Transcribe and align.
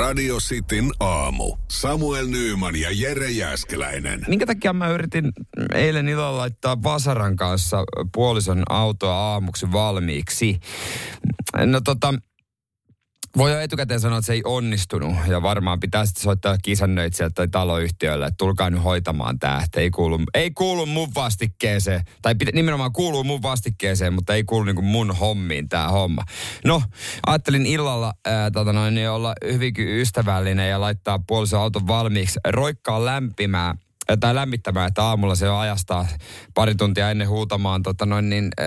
Radio 0.00 0.36
Cityn 0.36 0.90
aamu. 1.00 1.56
Samuel 1.70 2.26
Nyyman 2.26 2.76
ja 2.76 2.88
Jere 2.92 3.30
Jäskeläinen. 3.30 4.24
Minkä 4.28 4.46
takia 4.46 4.72
mä 4.72 4.88
yritin 4.88 5.32
eilen 5.74 6.08
illalla 6.08 6.38
laittaa 6.38 6.82
Vasaran 6.82 7.36
kanssa 7.36 7.84
puolison 8.14 8.62
autoa 8.68 9.14
aamuksi 9.14 9.72
valmiiksi? 9.72 10.60
No 11.66 11.80
tota, 11.80 12.14
voi 13.36 13.52
jo 13.52 13.60
etukäteen 13.60 14.00
sanoa, 14.00 14.18
että 14.18 14.26
se 14.26 14.32
ei 14.32 14.42
onnistunut. 14.44 15.14
Ja 15.26 15.42
varmaan 15.42 15.80
pitää 15.80 16.06
sitten 16.06 16.22
soittaa 16.22 16.58
kisannöitsijälle 16.62 17.32
tai 17.34 17.48
taloyhtiölle, 17.48 18.26
että 18.26 18.36
tulkaa 18.36 18.70
nyt 18.70 18.84
hoitamaan 18.84 19.38
tämä. 19.38 19.62
Että 19.64 19.80
ei 19.80 19.90
kuulu, 19.90 20.18
ei 20.34 20.50
kuulu 20.50 20.86
mun 20.86 21.08
vastikkeeseen. 21.14 22.00
Tai 22.22 22.34
pitä, 22.34 22.50
nimenomaan 22.54 22.92
kuuluu 22.92 23.24
mun 23.24 23.42
vastikkeeseen, 23.42 24.12
mutta 24.12 24.34
ei 24.34 24.44
kuulu 24.44 24.64
niinku 24.64 24.82
mun 24.82 25.16
hommiin 25.16 25.68
tämä 25.68 25.88
homma. 25.88 26.22
No, 26.64 26.82
ajattelin 27.26 27.66
illalla 27.66 28.12
ää, 28.26 28.50
tota 28.50 28.72
noin, 28.72 28.94
niin 28.94 29.10
olla 29.10 29.34
hyvinkin 29.52 29.88
ystävällinen 29.88 30.70
ja 30.70 30.80
laittaa 30.80 31.20
puolison 31.26 31.60
auton 31.60 31.86
valmiiksi. 31.86 32.40
Roikkaa 32.48 33.04
lämpimää 33.04 33.74
tai 34.20 34.34
lämmittämään, 34.34 34.88
että 34.88 35.04
aamulla 35.04 35.34
se 35.34 35.50
on 35.50 35.60
ajastaa 35.60 36.06
pari 36.54 36.74
tuntia 36.74 37.10
ennen 37.10 37.28
huutamaan 37.28 37.82
tota 37.82 38.06
noin 38.06 38.30
niin, 38.30 38.50
äh, 38.60 38.66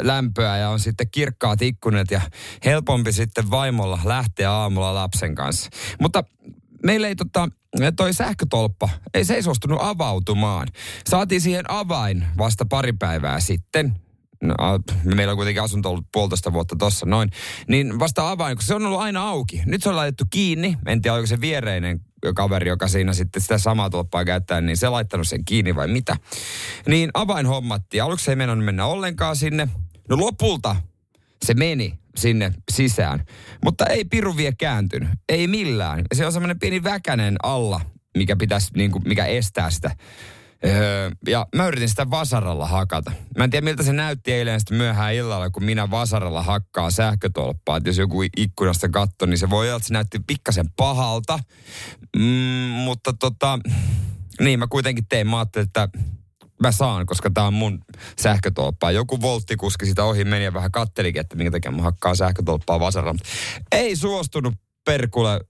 lämpöä 0.00 0.56
ja 0.56 0.70
on 0.70 0.80
sitten 0.80 1.10
kirkkaat 1.10 1.62
ikkunat 1.62 2.10
ja 2.10 2.20
helpompi 2.64 3.12
sitten 3.12 3.50
vaimolla 3.50 3.98
lähteä 4.04 4.52
aamulla 4.52 4.94
lapsen 4.94 5.34
kanssa. 5.34 5.70
Mutta 6.00 6.24
meillä 6.82 7.08
ei 7.08 7.16
tota, 7.16 7.48
toi 7.96 8.12
sähkötolppa, 8.12 8.88
ei 9.14 9.24
se 9.24 9.34
ei 9.34 9.42
suostunut 9.42 9.78
avautumaan. 9.82 10.68
Saatiin 11.06 11.40
siihen 11.40 11.70
avain 11.70 12.26
vasta 12.38 12.64
pari 12.64 12.92
päivää 12.92 13.40
sitten. 13.40 13.94
No, 14.42 14.54
meillä 15.14 15.30
on 15.30 15.36
kuitenkin 15.36 15.62
asunto 15.62 15.90
ollut 15.90 16.06
puolitoista 16.12 16.52
vuotta 16.52 16.76
tossa 16.78 17.06
noin. 17.06 17.30
Niin 17.68 17.98
vasta 17.98 18.30
avain, 18.30 18.56
kun 18.56 18.64
se 18.64 18.74
on 18.74 18.86
ollut 18.86 19.00
aina 19.00 19.28
auki. 19.28 19.62
Nyt 19.66 19.82
se 19.82 19.88
on 19.88 19.96
laitettu 19.96 20.24
kiinni. 20.30 20.78
En 20.86 21.02
tiedä, 21.02 21.14
oliko 21.14 21.26
se 21.26 21.40
viereinen 21.40 22.00
kaveri, 22.32 22.68
joka 22.68 22.88
siinä 22.88 23.12
sitten 23.12 23.42
sitä 23.42 23.58
samaa 23.58 23.90
tolppaa 23.90 24.24
käyttää, 24.24 24.60
niin 24.60 24.76
se 24.76 24.88
laittanut 24.88 25.28
sen 25.28 25.44
kiinni 25.44 25.74
vai 25.74 25.88
mitä. 25.88 26.16
Niin 26.86 27.10
avain 27.14 27.46
hommattiin. 27.46 28.02
Aluksi 28.02 28.30
ei 28.30 28.36
mennyt 28.36 28.64
mennä 28.64 28.86
ollenkaan 28.86 29.36
sinne. 29.36 29.68
No 30.08 30.18
lopulta 30.18 30.76
se 31.44 31.54
meni 31.54 31.98
sinne 32.16 32.52
sisään. 32.72 33.24
Mutta 33.64 33.86
ei 33.86 34.04
piru 34.04 34.36
vie 34.36 34.52
kääntynyt. 34.52 35.08
Ei 35.28 35.46
millään. 35.46 36.04
Se 36.14 36.26
on 36.26 36.32
semmoinen 36.32 36.58
pieni 36.58 36.82
väkänen 36.82 37.36
alla, 37.42 37.80
mikä 38.16 38.36
pitäisi, 38.36 38.70
niin 38.76 38.90
kuin, 38.90 39.02
mikä 39.06 39.24
estää 39.24 39.70
sitä 39.70 39.96
Öö, 40.66 41.10
ja 41.28 41.46
mä 41.56 41.66
yritin 41.66 41.88
sitä 41.88 42.10
vasaralla 42.10 42.66
hakata. 42.66 43.12
Mä 43.38 43.44
en 43.44 43.50
tiedä 43.50 43.64
miltä 43.64 43.82
se 43.82 43.92
näytti 43.92 44.32
eilen 44.32 44.60
sitten 44.60 44.76
myöhään 44.76 45.14
illalla, 45.14 45.50
kun 45.50 45.64
minä 45.64 45.90
vasaralla 45.90 46.42
hakkaan 46.42 46.92
sähkötolppaa. 46.92 47.76
Et 47.76 47.86
jos 47.86 47.98
joku 47.98 48.22
ikkunasta 48.36 48.88
katto, 48.88 49.26
niin 49.26 49.38
se 49.38 49.50
voi 49.50 49.66
olla, 49.66 49.76
että 49.76 49.86
se 49.86 49.92
näytti 49.92 50.20
pikkasen 50.26 50.66
pahalta. 50.76 51.38
Mm, 52.16 52.22
mutta 52.70 53.12
tota, 53.12 53.58
niin 54.40 54.58
mä 54.58 54.66
kuitenkin 54.66 55.06
tein. 55.08 55.26
Mä 55.26 55.38
ajattelin, 55.38 55.66
että 55.66 55.88
mä 56.62 56.72
saan, 56.72 57.06
koska 57.06 57.30
tää 57.30 57.46
on 57.46 57.54
mun 57.54 57.78
sähkötolppaa. 58.20 58.90
Joku 58.90 59.20
volttikuski 59.20 59.86
sitä 59.86 60.04
ohi 60.04 60.24
meni 60.24 60.44
ja 60.44 60.54
vähän 60.54 60.72
kattelikin, 60.72 61.20
että 61.20 61.36
minkä 61.36 61.50
takia 61.50 61.70
mä 61.70 61.82
hakkaan 61.82 62.16
sähkötolppaa 62.16 62.80
vasaralla. 62.80 63.20
Ei 63.72 63.96
suostunut 63.96 64.54
perkule 64.84 65.40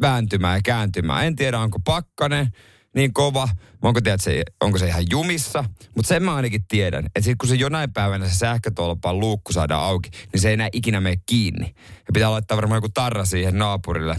vääntymään 0.00 0.56
ja 0.58 0.60
kääntymään. 0.64 1.26
En 1.26 1.36
tiedä, 1.36 1.58
onko 1.58 1.78
pakkanen 1.84 2.48
niin 2.94 3.12
kova, 3.12 3.48
onko, 3.82 4.00
tiedät, 4.00 4.20
se, 4.20 4.42
onko 4.60 4.78
se 4.78 4.86
ihan 4.86 5.04
jumissa, 5.10 5.64
mutta 5.96 6.08
sen 6.08 6.22
mä 6.22 6.34
ainakin 6.34 6.64
tiedän, 6.68 7.06
että 7.06 7.20
sit 7.20 7.38
kun 7.38 7.48
se 7.48 7.54
jonain 7.54 7.92
päivänä 7.92 8.28
se 8.28 8.34
sähkötolpan 8.34 9.20
luukku 9.20 9.52
saadaan 9.52 9.84
auki, 9.84 10.10
niin 10.32 10.40
se 10.40 10.48
ei 10.48 10.54
enää 10.54 10.68
ikinä 10.72 11.00
mene 11.00 11.16
kiinni. 11.26 11.74
Ja 11.76 12.12
pitää 12.14 12.30
laittaa 12.30 12.56
varmaan 12.56 12.76
joku 12.76 12.88
tarra 12.94 13.24
siihen 13.24 13.58
naapurille, 13.58 14.16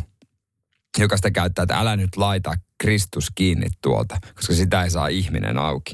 joka 0.97 1.17
sitä 1.17 1.31
käyttää, 1.31 1.63
että 1.63 1.79
älä 1.79 1.95
nyt 1.95 2.17
laita 2.17 2.53
Kristus 2.81 3.27
kiinni 3.35 3.67
tuolta, 3.81 4.17
koska 4.35 4.53
sitä 4.53 4.83
ei 4.83 4.89
saa 4.89 5.07
ihminen 5.07 5.57
auki. 5.57 5.93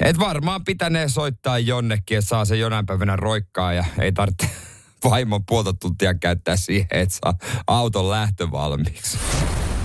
Et 0.00 0.18
varmaan 0.18 0.64
pitänee 0.64 1.08
soittaa 1.08 1.58
jonnekin, 1.58 2.18
että 2.18 2.28
saa 2.28 2.44
se 2.44 2.56
jonain 2.56 2.86
päivänä 2.86 3.16
roikkaa 3.16 3.72
ja 3.72 3.84
ei 3.98 4.12
tarvitse 4.12 4.50
vaimon 5.10 5.46
puolta 5.46 5.72
tuntia 5.72 6.14
käyttää 6.14 6.56
siihen, 6.56 6.86
että 6.90 7.14
saa 7.14 7.34
auton 7.66 8.10
lähtö 8.10 8.50
valmiiksi. 8.50 9.18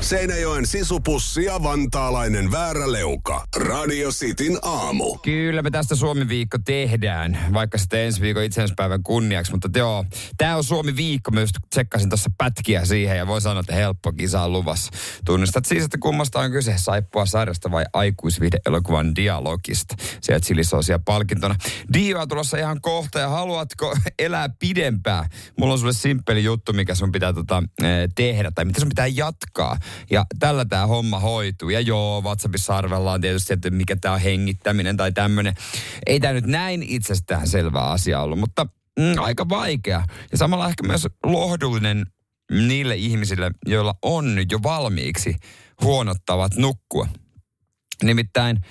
Seinäjoen 0.06 0.68
sisupussi 0.68 1.44
ja 1.44 1.64
vantaalainen 1.64 2.52
vääräleuka. 2.52 3.46
Radio 3.58 4.10
Cityn 4.10 4.58
aamu. 4.62 5.18
Kyllä 5.18 5.62
me 5.62 5.72
tästä 5.72 5.96
Suomi-viikko 5.96 6.58
tehdään, 6.66 7.40
vaikka 7.54 7.78
sitten 7.78 8.00
ensi 8.00 8.22
viikon 8.22 8.44
itsenäispäivän 8.44 9.04
kunniaksi. 9.04 9.52
Mutta 9.52 9.80
joo, 9.80 10.06
tämä 10.38 10.56
on 10.56 10.64
Suomi-viikko. 10.64 11.32
Myös 11.32 11.50
tsekkasin 11.70 12.10
tuossa 12.10 12.30
pätkiä 12.38 12.86
siihen 12.86 13.18
ja 13.18 13.28
voi 13.28 13.42
sanoa, 13.42 13.60
että 13.60 13.76
helppo 13.76 14.12
kisa 14.12 14.42
on 14.42 14.52
luvassa. 14.52 14.92
Tunnistat 15.26 15.66
siis, 15.66 15.84
että 15.84 15.98
kummasta 15.98 16.40
on 16.40 16.52
kyse 16.52 16.74
saippua 16.78 17.26
sarjasta 17.26 17.72
vai 17.72 17.86
aikuisvide-elokuvan 17.94 19.16
dialogista. 19.16 19.96
Sieltä 20.22 20.48
silisoosia 20.48 21.00
palkintona. 21.00 21.56
Dioa 21.94 22.28
tulossa 22.28 22.58
ihan 22.58 22.82
kohta 22.82 23.20
ja 23.20 23.30
haluatko 23.30 23.96
elää 24.20 24.50
pidempään? 24.60 25.30
Mulla 25.60 25.74
on 25.74 25.80
sulle 25.80 25.94
simppeli 25.94 26.44
juttu, 26.44 26.74
mikä 26.74 26.96
sun 26.96 27.12
pitää 27.12 27.34
tota, 27.34 27.64
eh, 27.84 28.10
tehdä 28.16 28.52
tai 28.52 28.66
mitä 28.66 28.80
sun 28.80 28.90
pitää 28.90 29.08
jatkaa. 29.08 29.78
Ja 30.12 30.26
tällä 30.40 30.66
tämä 30.66 30.88
homma 30.88 31.20
hoituu. 31.20 31.70
Ja 31.70 31.80
joo, 31.80 32.22
WhatsAppissa 32.22 32.78
arvellaan 32.78 33.22
tietysti, 33.22 33.54
että 33.54 33.70
mikä 33.70 33.96
tämä 33.96 34.14
on 34.14 34.22
hengittäminen 34.22 34.98
tai 34.98 35.12
tämmöinen. 35.12 35.54
Ei 36.06 36.20
tämä 36.20 36.34
nyt 36.34 36.46
näin 36.46 36.84
itsestään 36.84 37.48
selvä 37.48 37.80
asia 37.80 38.22
ollut, 38.22 38.40
mutta 38.40 38.66
mm, 39.00 39.14
aika 39.18 39.50
vaikea. 39.50 40.04
Ja 40.32 40.38
samalla 40.38 40.68
ehkä 40.68 40.88
myös 40.88 41.08
lohdullinen 41.24 42.06
niille 42.52 42.96
ihmisille, 42.96 43.52
joilla 43.66 43.96
on 44.02 44.36
nyt 44.36 44.52
jo 44.52 44.60
valmiiksi 44.64 45.36
huonottavat 45.82 46.56
nukkua. 46.56 47.08
Nimittäin 48.04 48.62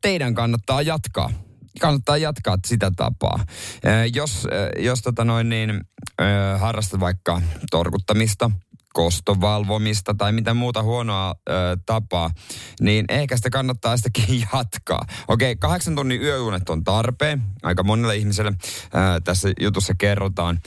teidän 0.00 0.34
kannattaa 0.34 0.82
jatkaa 0.82 1.30
kannattaa 1.80 2.16
jatkaa 2.16 2.58
sitä 2.66 2.92
tapaa. 2.96 3.44
Jos, 4.14 4.46
jos 4.78 5.02
tota 5.02 5.24
noin 5.24 5.48
niin, 5.48 5.80
harrastat 6.58 7.00
vaikka 7.00 7.42
torkuttamista, 7.70 8.50
kostovalvomista 8.96 10.14
tai 10.14 10.32
mitä 10.32 10.54
muuta 10.54 10.82
huonoa 10.82 11.34
ö, 11.48 11.52
tapaa, 11.86 12.30
niin 12.80 13.04
ehkä 13.08 13.36
sitä 13.36 13.50
kannattaa 13.50 13.96
sitäkin 13.96 14.40
jatkaa. 14.52 15.06
Okei, 15.28 15.52
okay, 15.52 15.56
kahdeksan 15.60 15.94
tunnin 15.94 16.22
yöunet 16.22 16.68
on 16.68 16.84
tarpeen 16.84 17.42
aika 17.62 17.82
monelle 17.82 18.16
ihmiselle. 18.16 18.50
Ö, 18.50 19.20
tässä 19.24 19.48
jutussa 19.60 19.94
kerrotaan, 19.98 20.58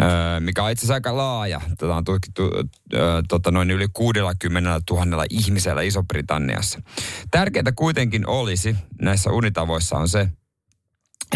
ö, 0.00 0.40
mikä 0.40 0.64
on 0.64 0.70
itse 0.70 0.80
asiassa 0.80 0.94
aika 0.94 1.16
laaja. 1.16 1.60
Tätä 1.78 1.94
on 1.94 2.04
tutkittu 2.04 2.42
ö, 2.94 3.22
tota 3.28 3.50
noin 3.50 3.70
yli 3.70 3.86
60 3.92 4.80
000 4.90 5.24
ihmisellä 5.30 5.82
Iso-Britanniassa. 5.82 6.80
Tärkeintä 7.30 7.72
kuitenkin 7.72 8.28
olisi 8.28 8.76
näissä 9.02 9.30
unitavoissa 9.30 9.96
on 9.96 10.08
se, 10.08 10.28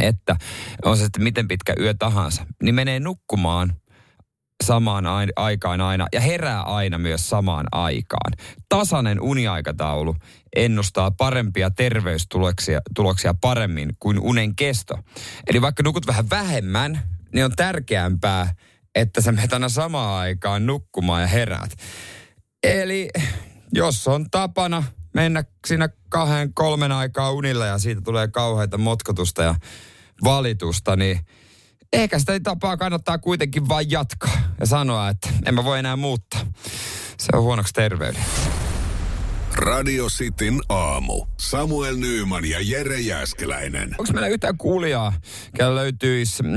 että 0.01 0.37
on 0.85 0.97
se 0.97 1.03
sitten 1.03 1.23
miten 1.23 1.49
pitkä 1.49 1.75
yö 1.81 1.95
tahansa, 1.99 2.47
niin 2.63 2.75
menee 2.75 3.01
nukkumaan– 3.01 3.73
samaan 4.65 5.05
aikaan 5.37 5.81
aina 5.81 6.07
ja 6.13 6.21
herää 6.21 6.63
aina 6.63 6.99
myös 6.99 7.29
samaan 7.29 7.67
aikaan. 7.73 8.33
Tasainen 8.69 9.21
uniaikataulu 9.21 10.17
ennustaa 10.57 11.11
parempia 11.11 11.71
terveystuloksia 11.71 12.81
tuloksia 12.95 13.35
paremmin 13.41 13.97
kuin 14.01 14.19
unen 14.19 14.57
kesto. 14.57 14.99
Eli 15.47 15.63
vaikka 15.63 15.83
nukut 15.83 16.07
vähän 16.07 16.31
vähemmän, 16.31 17.03
niin 17.35 17.45
on 17.45 17.57
tärkeämpää, 17.57 18.55
että 18.95 19.21
sä 19.21 19.33
menet 19.33 19.53
aina 19.53 19.69
samaan 19.69 20.21
aikaan 20.21 20.67
nukkumaan 20.67 21.23
ja 21.23 21.29
heräät. 21.29 21.71
Eli 22.63 23.09
jos 23.73 24.09
on 24.09 24.31
tapana 24.31 24.85
mennä 25.15 25.45
siinä 25.67 25.89
kahden, 26.09 26.55
kolmen 26.55 26.93
aikaa 26.93 27.33
unilla 27.33 27.67
ja 27.67 27.79
siitä 27.79 28.01
tulee 28.01 28.29
kauheita 28.29 28.79
motkotusta 28.79 29.43
ja 29.43 29.55
valitusta, 30.25 30.97
niin– 30.97 31.21
ehkä 31.93 32.19
sitä 32.19 32.41
tapaa 32.41 32.77
kannattaa 32.77 33.19
kuitenkin 33.19 33.69
vain 33.69 33.91
jatkaa 33.91 34.39
ja 34.61 34.67
sanoa, 34.67 35.09
että 35.09 35.29
en 35.47 35.55
mä 35.55 35.65
voi 35.65 35.79
enää 35.79 35.97
muuttaa. 35.97 36.41
Se 37.19 37.37
on 37.37 37.43
huonoksi 37.43 37.73
terveyden. 37.73 38.25
Radio 39.55 40.07
Cityn 40.07 40.61
aamu. 40.69 41.27
Samuel 41.37 41.97
Nyyman 41.97 42.45
ja 42.45 42.59
Jere 42.61 43.01
Jäskeläinen. 43.01 43.95
Onko 43.99 44.13
meillä 44.13 44.29
yhtään 44.29 44.59
kuulijaa, 44.59 45.13
kellä 45.57 45.75
löytyisi 45.75 46.43
mm, 46.43 46.49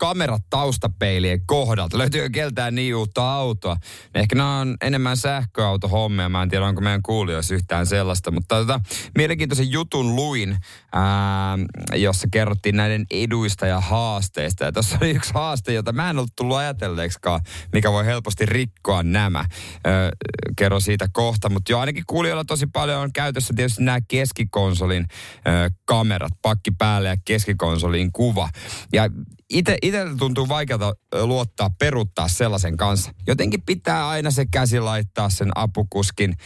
kamerat 0.00 0.42
taustapeilien 0.50 1.46
kohdalta? 1.46 1.98
Löytyykö 1.98 2.30
keltään 2.30 2.74
niin 2.74 2.96
uutta 2.96 3.32
autoa? 3.32 3.76
Ehkä 4.14 4.34
nämä 4.34 4.58
on 4.58 4.76
enemmän 4.80 5.16
sähköautohommia. 5.16 6.28
Mä 6.28 6.42
en 6.42 6.48
tiedä, 6.48 6.66
onko 6.66 6.80
meidän 6.80 7.02
kuulijoissa 7.02 7.54
yhtään 7.54 7.86
sellaista. 7.86 8.30
Mutta 8.30 8.56
tota, 8.56 8.80
mielenkiintoisen 9.18 9.70
jutun 9.70 10.16
luin, 10.16 10.56
ää, 10.92 11.58
jossa 11.94 12.28
kerrottiin 12.32 12.76
näiden 12.76 13.06
eduista 13.10 13.66
ja 13.66 13.80
haasteista. 13.80 14.64
Ja 14.64 14.72
tuossa 14.72 14.98
oli 15.00 15.10
yksi 15.10 15.34
haaste, 15.34 15.72
jota 15.72 15.92
mä 15.92 16.10
en 16.10 16.18
ollut 16.18 16.36
tullut 16.36 16.56
ajatelleeksikaan, 16.56 17.40
mikä 17.72 17.92
voi 17.92 18.06
helposti 18.06 18.46
rikkoa 18.46 19.02
nämä. 19.02 19.44
Ää, 19.84 20.10
kerro 20.56 20.80
siitä 20.80 21.08
kohta, 21.12 21.50
mutta 21.50 21.72
jo 21.72 21.78
ainakin 21.78 22.04
kuulijoilla 22.06 22.44
tosi 22.44 22.66
paljon 22.66 23.00
on 23.00 23.12
käytössä 23.12 23.54
tietysti 23.56 23.82
nämä 23.82 24.00
keskikonsolin 24.08 25.06
ää, 25.44 25.68
kamerat, 25.84 26.32
pakki 26.42 26.70
päälle 26.70 27.08
ja 27.08 27.16
keskikonsolin 27.24 28.12
kuva. 28.12 28.48
Ja 28.92 29.08
ite, 29.50 29.78
itsellä 29.82 30.16
tuntuu 30.16 30.48
vaikealta 30.48 30.94
luottaa, 31.22 31.70
peruttaa 31.78 32.28
sellaisen 32.28 32.76
kanssa. 32.76 33.12
Jotenkin 33.26 33.62
pitää 33.62 34.08
aina 34.08 34.30
se 34.30 34.46
käsi 34.50 34.80
laittaa 34.80 35.30
sen 35.30 35.50
apukuskin 35.54 36.36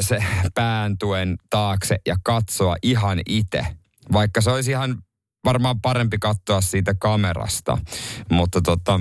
se 0.00 0.18
pääntuen 0.54 1.36
taakse 1.50 1.96
ja 2.06 2.16
katsoa 2.22 2.76
ihan 2.82 3.20
itse. 3.28 3.66
Vaikka 4.12 4.40
se 4.40 4.50
olisi 4.50 4.70
ihan 4.70 4.98
varmaan 5.44 5.80
parempi 5.80 6.18
katsoa 6.18 6.60
siitä 6.60 6.94
kamerasta. 6.94 7.78
Mutta 8.30 8.60
tota, 8.60 9.00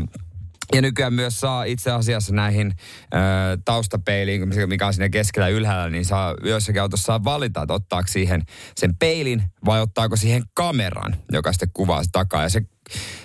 ja 0.74 0.82
nykyään 0.82 1.14
myös 1.14 1.40
saa 1.40 1.64
itse 1.64 1.92
asiassa 1.92 2.34
näihin 2.34 2.74
ö, 3.14 3.18
taustapeiliin, 3.66 4.50
mikä 4.68 4.88
on 4.88 4.94
siinä 4.94 5.10
keskellä 5.10 5.48
ylhäällä, 5.48 5.90
niin 5.90 6.06
saa 6.06 6.36
joissakin 6.44 6.82
autossa 6.82 7.24
valita, 7.24 7.62
että 7.62 7.74
ottaako 7.74 8.08
siihen 8.08 8.42
sen 8.76 8.96
peilin 8.96 9.44
vai 9.66 9.82
ottaako 9.82 10.16
siihen 10.16 10.44
kameran, 10.54 11.16
joka 11.32 11.52
sitten 11.52 11.70
kuvaa 11.74 12.02
takaa. 12.12 12.44
Ja 12.44 12.50
se 12.50 12.62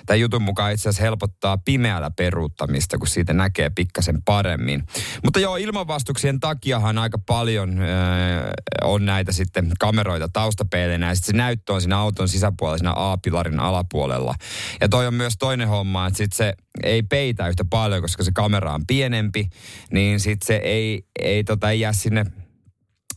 tämän 0.07 0.21
jutun 0.21 0.43
mukaan 0.43 0.73
itse 0.73 0.89
asiassa 0.89 1.03
helpottaa 1.03 1.59
pimeällä 1.59 2.11
peruuttamista, 2.11 2.99
kun 2.99 3.09
siitä 3.09 3.33
näkee 3.33 3.71
pikkasen 3.71 4.23
paremmin. 4.25 4.83
Mutta 5.25 5.41
joo, 5.41 5.57
ilmanvastuksien 5.57 6.41
takiahan 6.41 6.99
aika 6.99 7.19
paljon 7.27 7.79
öö, 7.79 8.51
on 8.83 9.05
näitä 9.05 9.33
sitten 9.33 9.73
kameroita 9.81 10.29
taustapeilinä 10.33 11.09
ja 11.09 11.15
sitten 11.15 11.33
se 11.33 11.37
näyttö 11.37 11.73
on 11.73 11.81
siinä 11.81 11.99
auton 11.99 12.29
sisäpuolella, 12.29 12.79
siinä 12.79 12.93
A-pilarin 12.97 13.61
alapuolella. 13.61 14.35
Ja 14.81 14.89
toi 14.89 15.07
on 15.07 15.15
myös 15.15 15.35
toinen 15.39 15.69
homma, 15.69 16.07
että 16.07 16.17
sitten 16.17 16.37
se 16.37 16.55
ei 16.83 17.03
peitä 17.03 17.49
yhtä 17.49 17.65
paljon, 17.71 18.03
koska 18.03 18.25
se 18.25 18.31
kamera 18.35 18.75
on 18.75 18.87
pienempi, 18.87 19.49
niin 19.93 20.21
sitten 20.21 20.47
se 20.47 20.57
ei, 20.57 21.03
ei, 21.23 21.45
tota, 21.45 21.71
ei 21.71 21.81
jää 21.81 21.93
sinne 21.93 22.27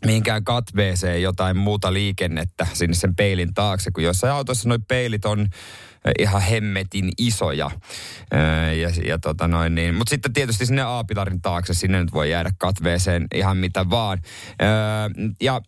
mihinkään 0.05 0.43
katveeseen 0.43 1.21
jotain 1.21 1.57
muuta 1.57 1.93
liikennettä 1.93 2.67
sinne 2.73 2.95
sen 2.95 3.15
peilin 3.15 3.53
taakse, 3.53 3.91
kun 3.91 4.03
jossain 4.03 4.33
autossa 4.33 4.69
nuo 4.69 4.77
peilit 4.87 5.25
on 5.25 5.47
ihan 6.19 6.41
hemmetin 6.41 7.11
isoja. 7.17 7.71
Ja, 8.81 8.89
ja 9.05 9.19
tota 9.19 9.47
noin 9.47 9.75
niin. 9.75 9.95
Mutta 9.95 10.09
sitten 10.09 10.33
tietysti 10.33 10.65
sinne 10.65 10.81
A-pilarin 10.81 11.41
taakse, 11.41 11.73
sinne 11.73 12.01
nyt 12.01 12.13
voi 12.13 12.31
jäädä 12.31 12.51
katveeseen 12.57 13.27
ihan 13.33 13.57
mitä 13.57 13.89
vaan. 13.89 14.21
Ja 15.41 15.61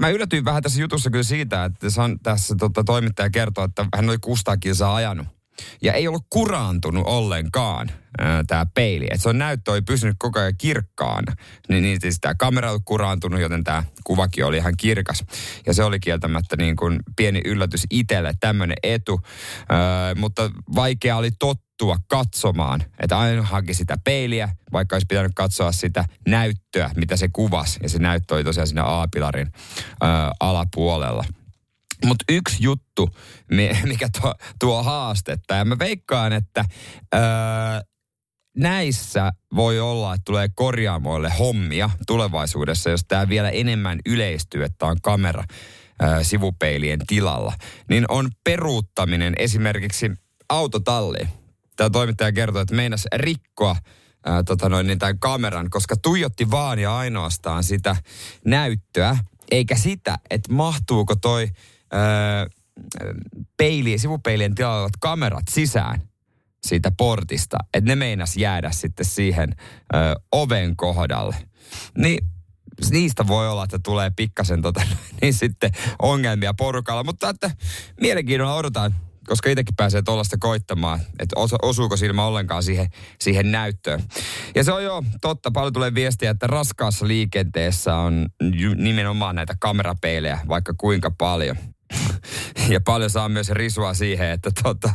mä 0.00 0.08
yllätyin 0.08 0.44
vähän 0.44 0.62
tässä 0.62 0.80
jutussa 0.80 1.10
kyllä 1.10 1.22
siitä, 1.22 1.64
että 1.64 1.86
tässä 2.22 2.54
tota, 2.58 2.84
toimittaja 2.84 3.30
kertoo, 3.30 3.64
että 3.64 3.86
hän 3.94 4.08
oli 4.08 4.18
saa 4.74 4.94
ajanut 4.94 5.41
ja 5.82 5.92
ei 5.92 6.08
ollut 6.08 6.26
kuraantunut 6.30 7.06
ollenkaan 7.06 7.90
tämä 8.46 8.66
peili. 8.74 9.04
Että 9.04 9.22
se 9.22 9.28
on 9.28 9.38
näyttö 9.38 9.72
oli 9.72 9.82
pysynyt 9.82 10.16
koko 10.18 10.40
ajan 10.40 10.56
kirkkaana. 10.58 11.32
Niin, 11.68 11.82
niin 11.82 11.98
siis 12.00 12.18
tämä 12.20 12.34
kamera 12.34 12.70
oli 12.70 12.80
kuraantunut, 12.84 13.40
joten 13.40 13.64
tämä 13.64 13.82
kuvakin 14.04 14.44
oli 14.44 14.56
ihan 14.56 14.76
kirkas. 14.76 15.24
Ja 15.66 15.74
se 15.74 15.84
oli 15.84 16.00
kieltämättä 16.00 16.56
niin 16.56 16.76
kuin 16.76 17.00
pieni 17.16 17.40
yllätys 17.44 17.86
itselle, 17.90 18.34
tämmöinen 18.40 18.76
etu. 18.82 19.20
Ö, 19.24 20.14
mutta 20.14 20.50
vaikea 20.74 21.16
oli 21.16 21.30
tottua 21.30 21.96
katsomaan, 22.08 22.82
että 23.00 23.18
aina 23.18 23.42
haki 23.42 23.74
sitä 23.74 23.96
peiliä, 24.04 24.48
vaikka 24.72 24.96
olisi 24.96 25.06
pitänyt 25.08 25.32
katsoa 25.34 25.72
sitä 25.72 26.04
näyttöä, 26.28 26.90
mitä 26.96 27.16
se 27.16 27.28
kuvasi. 27.32 27.80
Ja 27.82 27.88
se 27.88 27.98
näyttö 27.98 28.34
oli 28.34 28.44
tosiaan 28.44 28.66
siinä 28.66 28.82
A-pilarin 28.86 29.46
ö, 29.46 30.06
alapuolella. 30.40 31.24
Mutta 32.06 32.24
yksi 32.28 32.56
juttu, 32.60 33.10
mikä 33.88 34.08
tuo, 34.20 34.34
tuo 34.58 34.82
haastetta, 34.82 35.54
ja 35.54 35.64
mä 35.64 35.78
veikkaan, 35.78 36.32
että 36.32 36.64
öö, 37.14 37.20
näissä 38.56 39.32
voi 39.56 39.80
olla, 39.80 40.14
että 40.14 40.24
tulee 40.24 40.48
korjaamoille 40.54 41.32
hommia 41.38 41.90
tulevaisuudessa, 42.06 42.90
jos 42.90 43.04
tämä 43.08 43.28
vielä 43.28 43.50
enemmän 43.50 43.98
yleistyy, 44.06 44.64
että 44.64 44.86
on 44.86 44.96
kamera 45.02 45.44
öö, 46.02 46.24
sivupeilien 46.24 46.98
tilalla, 47.06 47.52
niin 47.88 48.04
on 48.08 48.28
peruuttaminen 48.44 49.34
esimerkiksi 49.38 50.10
autotalliin. 50.48 51.28
Tämä 51.76 51.90
toimittaja 51.90 52.32
kertoo, 52.32 52.62
että 52.62 52.74
meinas 52.74 53.06
rikkoa 53.14 53.76
ää, 54.26 54.42
tota 54.42 54.68
noin, 54.68 54.86
niin 54.86 54.98
tämän 54.98 55.18
kameran, 55.18 55.70
koska 55.70 55.96
tuijotti 55.96 56.50
vaan 56.50 56.78
ja 56.78 56.96
ainoastaan 56.96 57.64
sitä 57.64 57.96
näyttöä, 58.44 59.16
eikä 59.50 59.76
sitä, 59.76 60.18
että 60.30 60.52
mahtuuko 60.52 61.16
toi 61.16 61.48
peili, 63.56 63.98
sivupeilien 63.98 64.54
tilalla 64.54 64.88
kamerat 65.00 65.44
sisään 65.50 66.02
siitä 66.66 66.92
portista, 66.96 67.58
että 67.74 67.90
ne 67.90 67.96
meinas 67.96 68.36
jäädä 68.36 68.70
sitten 68.70 69.06
siihen 69.06 69.54
ö, 69.94 69.96
oven 70.32 70.76
kohdalle. 70.76 71.36
Niin 71.98 72.18
niistä 72.90 73.26
voi 73.26 73.48
olla, 73.48 73.64
että 73.64 73.78
tulee 73.84 74.10
pikkasen 74.16 74.62
tota, 74.62 74.82
niin 75.22 75.34
sitten 75.34 75.70
ongelmia 76.02 76.54
porukalla, 76.54 77.04
mutta 77.04 77.28
että 77.28 77.50
mielenkiinnolla 78.00 78.54
odotan, 78.54 78.94
koska 79.26 79.50
itsekin 79.50 79.76
pääsee 79.76 80.02
tuollaista 80.02 80.36
koittamaan, 80.40 81.00
että 81.18 81.36
osuuko 81.62 81.96
silmä 81.96 82.26
ollenkaan 82.26 82.62
siihen, 82.62 82.88
siihen 83.20 83.52
näyttöön. 83.52 84.02
Ja 84.54 84.64
se 84.64 84.72
on 84.72 84.84
jo 84.84 85.04
totta, 85.20 85.50
paljon 85.50 85.72
tulee 85.72 85.94
viestiä, 85.94 86.30
että 86.30 86.46
raskaassa 86.46 87.08
liikenteessä 87.08 87.96
on 87.96 88.26
nimenomaan 88.76 89.34
näitä 89.34 89.54
kamerapeilejä 89.60 90.38
vaikka 90.48 90.74
kuinka 90.78 91.10
paljon 91.10 91.56
ja 92.68 92.80
paljon 92.80 93.10
saa 93.10 93.28
myös 93.28 93.50
risua 93.50 93.94
siihen, 93.94 94.30
että, 94.30 94.50
tota, 94.62 94.90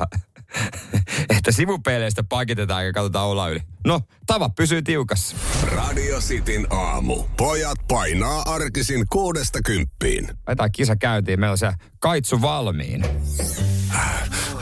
että 1.38 1.52
sivupeileistä 1.52 2.24
pakitetaan 2.24 2.86
ja 2.86 2.94
katsotaan 2.94 3.28
olla 3.28 3.50
yli. 3.50 3.60
No, 3.86 4.02
tava 4.26 4.50
pysyy 4.50 4.82
tiukassa. 4.82 5.36
Radio 5.64 6.20
Cityn 6.20 6.68
aamu. 6.70 7.24
Pojat 7.38 7.78
painaa 7.88 8.42
arkisin 8.42 9.06
kuudesta 9.10 9.60
kymppiin. 9.66 10.28
Laitetaan 10.48 10.72
kisa 10.72 10.96
käyntiin. 10.96 11.40
Meillä 11.40 11.52
on 11.52 11.58
se 11.58 11.72
kaitsu 12.00 12.42
valmiin. 12.42 13.06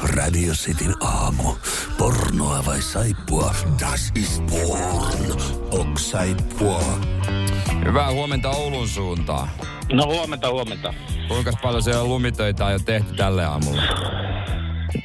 Radio 0.01 0.53
Cityn 0.53 0.95
aamu. 1.03 1.55
Pornoa 1.97 2.65
vai 2.65 2.81
saippua? 2.81 3.55
Das 3.79 4.11
is 4.15 4.41
porn. 4.49 5.41
Ok 5.71 5.99
saippua. 5.99 6.99
Hyvää 7.85 8.11
huomenta 8.11 8.49
Oulun 8.49 8.87
suuntaan. 8.87 9.49
No 9.93 10.05
huomenta, 10.05 10.51
huomenta. 10.51 10.93
Kuinka 11.27 11.51
paljon 11.61 11.83
siellä 11.83 12.03
lumitöitä 12.03 12.65
on 12.65 12.71
jo 12.71 12.79
tehty 12.79 13.13
tälle 13.15 13.45
aamulle? 13.45 13.81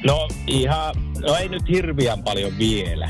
No 0.05 0.27
ihan, 0.47 0.95
no 1.27 1.35
ei 1.35 1.49
nyt 1.49 1.63
hirviän 1.69 2.23
paljon 2.23 2.57
vielä. 2.57 3.09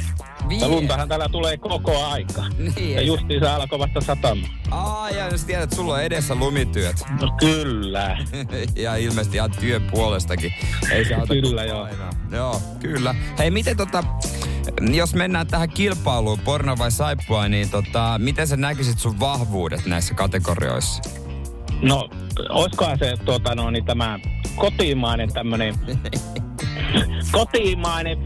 vielä. 0.49 0.67
luntahan 0.67 1.07
täällä 1.07 1.29
tulee 1.29 1.57
koko 1.57 2.05
aika. 2.05 2.43
Niin. 2.75 2.95
Ja 2.95 3.01
justiinsa 3.01 3.55
alkoi 3.55 3.79
vasta 3.79 4.01
satama. 4.01 4.47
Aa, 4.71 5.09
ja 5.09 5.27
jos 5.31 5.45
tiedät, 5.45 5.63
että 5.63 5.75
sulla 5.75 5.93
on 5.93 6.03
edessä 6.03 6.35
lumityöt. 6.35 6.95
No 7.21 7.31
kyllä. 7.39 8.17
ja 8.83 8.95
ilmeisesti 8.95 9.37
ihan 9.37 9.51
työn 9.51 9.81
puolestakin. 9.91 10.53
Ei 10.91 11.05
se 11.05 11.15
Kyllä 11.41 11.63
joo. 11.63 11.83
Aina. 11.83 12.09
Joo, 12.31 12.61
kyllä. 12.79 13.15
Hei, 13.37 13.51
miten 13.51 13.77
tota, 13.77 14.03
jos 14.93 15.13
mennään 15.13 15.47
tähän 15.47 15.69
kilpailuun, 15.69 16.39
porno 16.39 16.77
vai 16.77 16.91
saippua, 16.91 17.47
niin 17.47 17.69
tota, 17.69 18.15
miten 18.17 18.47
sä 18.47 18.57
näkisit 18.57 18.99
sun 18.99 19.19
vahvuudet 19.19 19.85
näissä 19.85 20.13
kategorioissa? 20.13 21.03
No, 21.81 22.09
olisikohan 22.49 22.99
se 22.99 23.17
tuota, 23.25 23.55
no, 23.55 23.71
niin 23.71 23.85
tämä 23.85 24.19
kotimainen 24.55 25.33
tämmöinen 25.33 25.75
kotimainen, 27.31 28.17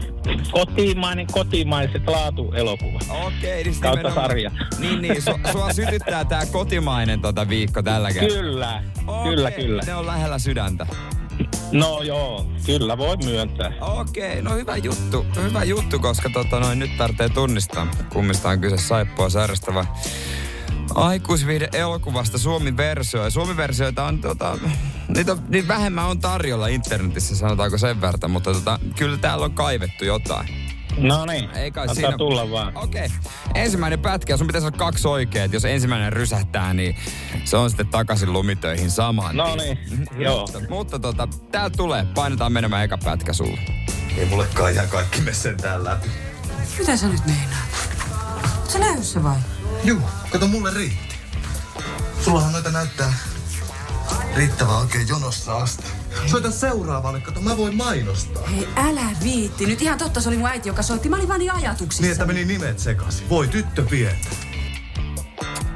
kotimainen, 0.50 1.26
kotimaiset 1.32 2.02
laatuelokuvat. 2.06 3.02
Okei, 3.26 3.64
niin 3.64 3.80
Kautta 3.80 4.14
sarja. 4.14 4.50
Niin, 4.78 5.02
niin. 5.02 5.22
Su, 5.22 5.30
sua 5.52 5.72
sytyttää 5.72 6.24
tää 6.24 6.46
kotimainen 6.46 7.20
tota 7.20 7.48
viikko 7.48 7.82
tällä 7.82 8.12
kertaa. 8.12 8.28
Kyllä, 8.28 8.82
Okei, 9.06 9.34
kyllä, 9.34 9.50
kyllä. 9.50 9.82
Ne 9.86 9.94
on 9.94 10.06
lähellä 10.06 10.38
sydäntä. 10.38 10.86
No 11.72 12.02
joo, 12.02 12.46
kyllä 12.66 12.98
voi 12.98 13.16
myöntää. 13.16 13.72
Okei, 13.80 14.42
no 14.42 14.54
hyvä 14.54 14.76
juttu. 14.76 15.26
Hyvä 15.42 15.64
juttu, 15.64 15.98
koska 15.98 16.30
tota 16.30 16.60
noin, 16.60 16.78
nyt 16.78 16.96
tarvitsee 16.96 17.28
tunnistaa, 17.28 17.86
kummista 18.12 18.48
on 18.48 18.60
kyse 18.60 18.76
saippua 18.76 19.30
sairastava 19.30 19.86
aikuisviihde 20.94 21.68
elokuvasta 21.72 22.38
Suomi-versio. 22.38 23.24
Ja 23.24 23.30
Suomi-versioita 23.30 24.04
on, 24.04 24.20
tota, 24.20 24.58
niitä, 25.08 25.36
niitä 25.48 25.68
vähemmän 25.68 26.06
on 26.06 26.20
tarjolla 26.20 26.66
internetissä, 26.66 27.36
sanotaanko 27.36 27.78
sen 27.78 28.00
verran, 28.00 28.30
mutta 28.30 28.52
tota, 28.52 28.78
kyllä 28.96 29.16
täällä 29.16 29.44
on 29.44 29.52
kaivettu 29.52 30.04
jotain. 30.04 30.65
No 30.96 31.26
niin, 31.26 31.50
Ei 31.50 31.70
kai 31.70 31.94
siinä... 31.94 32.18
tulla 32.18 32.50
vaan. 32.50 32.76
Okei. 32.76 33.06
Okay. 33.06 33.18
Ensimmäinen 33.54 33.98
pätkä, 33.98 34.36
sun 34.36 34.46
pitäisi 34.46 34.66
olla 34.66 34.78
kaksi 34.78 35.08
oikeet. 35.08 35.52
Jos 35.52 35.64
ensimmäinen 35.64 36.12
rysähtää, 36.12 36.74
niin 36.74 36.96
se 37.44 37.56
on 37.56 37.70
sitten 37.70 37.88
takaisin 37.88 38.32
lumitöihin 38.32 38.90
samaan. 38.90 39.36
No 39.36 39.56
niin, 39.56 39.78
joo. 40.18 40.40
Mutta, 40.40 40.60
mutta 40.68 40.98
tota, 40.98 41.28
tää 41.50 41.70
tulee. 41.70 42.06
Painetaan 42.14 42.52
menemään 42.52 42.84
eka 42.84 42.98
pätkä 42.98 43.32
sulle. 43.32 43.60
Ei 44.16 44.26
mullekaan 44.26 44.72
ihan 44.72 44.88
kaikki 44.88 45.20
mene 45.20 45.34
sen 45.34 45.56
täällä 45.56 46.00
Mitä 46.78 46.96
sä 46.96 47.08
nyt 47.08 47.26
meinaat? 47.26 47.68
Oot 48.60 48.70
sä 48.70 48.80
lähdössä 48.80 49.22
vai? 49.22 49.36
Juu, 49.84 50.00
kato 50.30 50.48
mulle 50.48 50.70
riitti. 50.74 51.16
Sullahan 52.24 52.52
noita 52.52 52.70
näyttää 52.70 53.12
riittävän 54.36 54.76
oikein 54.76 55.08
jonossa 55.08 55.56
asti. 55.56 55.95
Soita 56.26 56.50
seuraavalle, 56.50 57.20
kato 57.20 57.40
mä 57.40 57.56
voin 57.56 57.76
mainostaa. 57.76 58.46
Hei, 58.46 58.68
älä 58.76 59.06
viitti. 59.22 59.66
Nyt 59.66 59.82
ihan 59.82 59.98
totta, 59.98 60.20
se 60.20 60.28
oli 60.28 60.36
mun 60.38 60.48
äiti, 60.48 60.68
joka 60.68 60.82
soitti. 60.82 61.08
Mä 61.08 61.16
olin 61.16 61.28
vaan 61.28 61.40
niin 61.40 61.52
ajatuksissa. 61.52 62.02
Niin, 62.02 62.12
että 62.12 62.26
meni 62.26 62.44
nimet 62.44 62.78
sekaisin. 62.78 63.28
Voi 63.28 63.48
tyttö 63.48 63.82
pientä. 63.82 64.28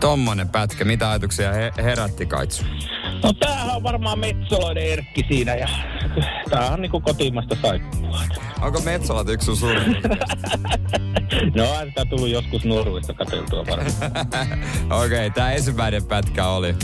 Tommonen 0.01 0.49
pätkä. 0.49 0.85
Mitä 0.85 1.11
ajatuksia 1.11 1.53
he- 1.53 1.73
herätti 1.77 2.27
Kaitsu? 2.27 2.65
No 3.23 3.33
tämähän 3.33 3.77
on 3.77 3.83
varmaan 3.83 4.19
Metsoloiden 4.19 4.83
Erkki 4.83 5.25
siinä 5.29 5.55
ja 5.55 5.69
tää 6.51 6.71
on 6.71 6.81
niinku 6.81 7.01
kotimasta 7.01 7.57
saippua. 7.63 8.21
Onko 8.61 8.81
Metsolat 8.81 9.29
yksi 9.29 9.45
sun 9.45 9.57
suuri? 9.57 9.81
no 11.57 11.71
on 11.73 11.87
sitä 11.89 12.05
tullut 12.11 12.29
joskus 12.29 12.65
nuoruista 12.65 13.15
katseltua 13.15 13.67
varmaan. 13.67 14.27
Okei, 15.05 15.07
okay, 15.07 15.31
tää 15.31 15.53
ensimmäinen 15.53 16.05
pätkä 16.05 16.47
oli. 16.47 16.75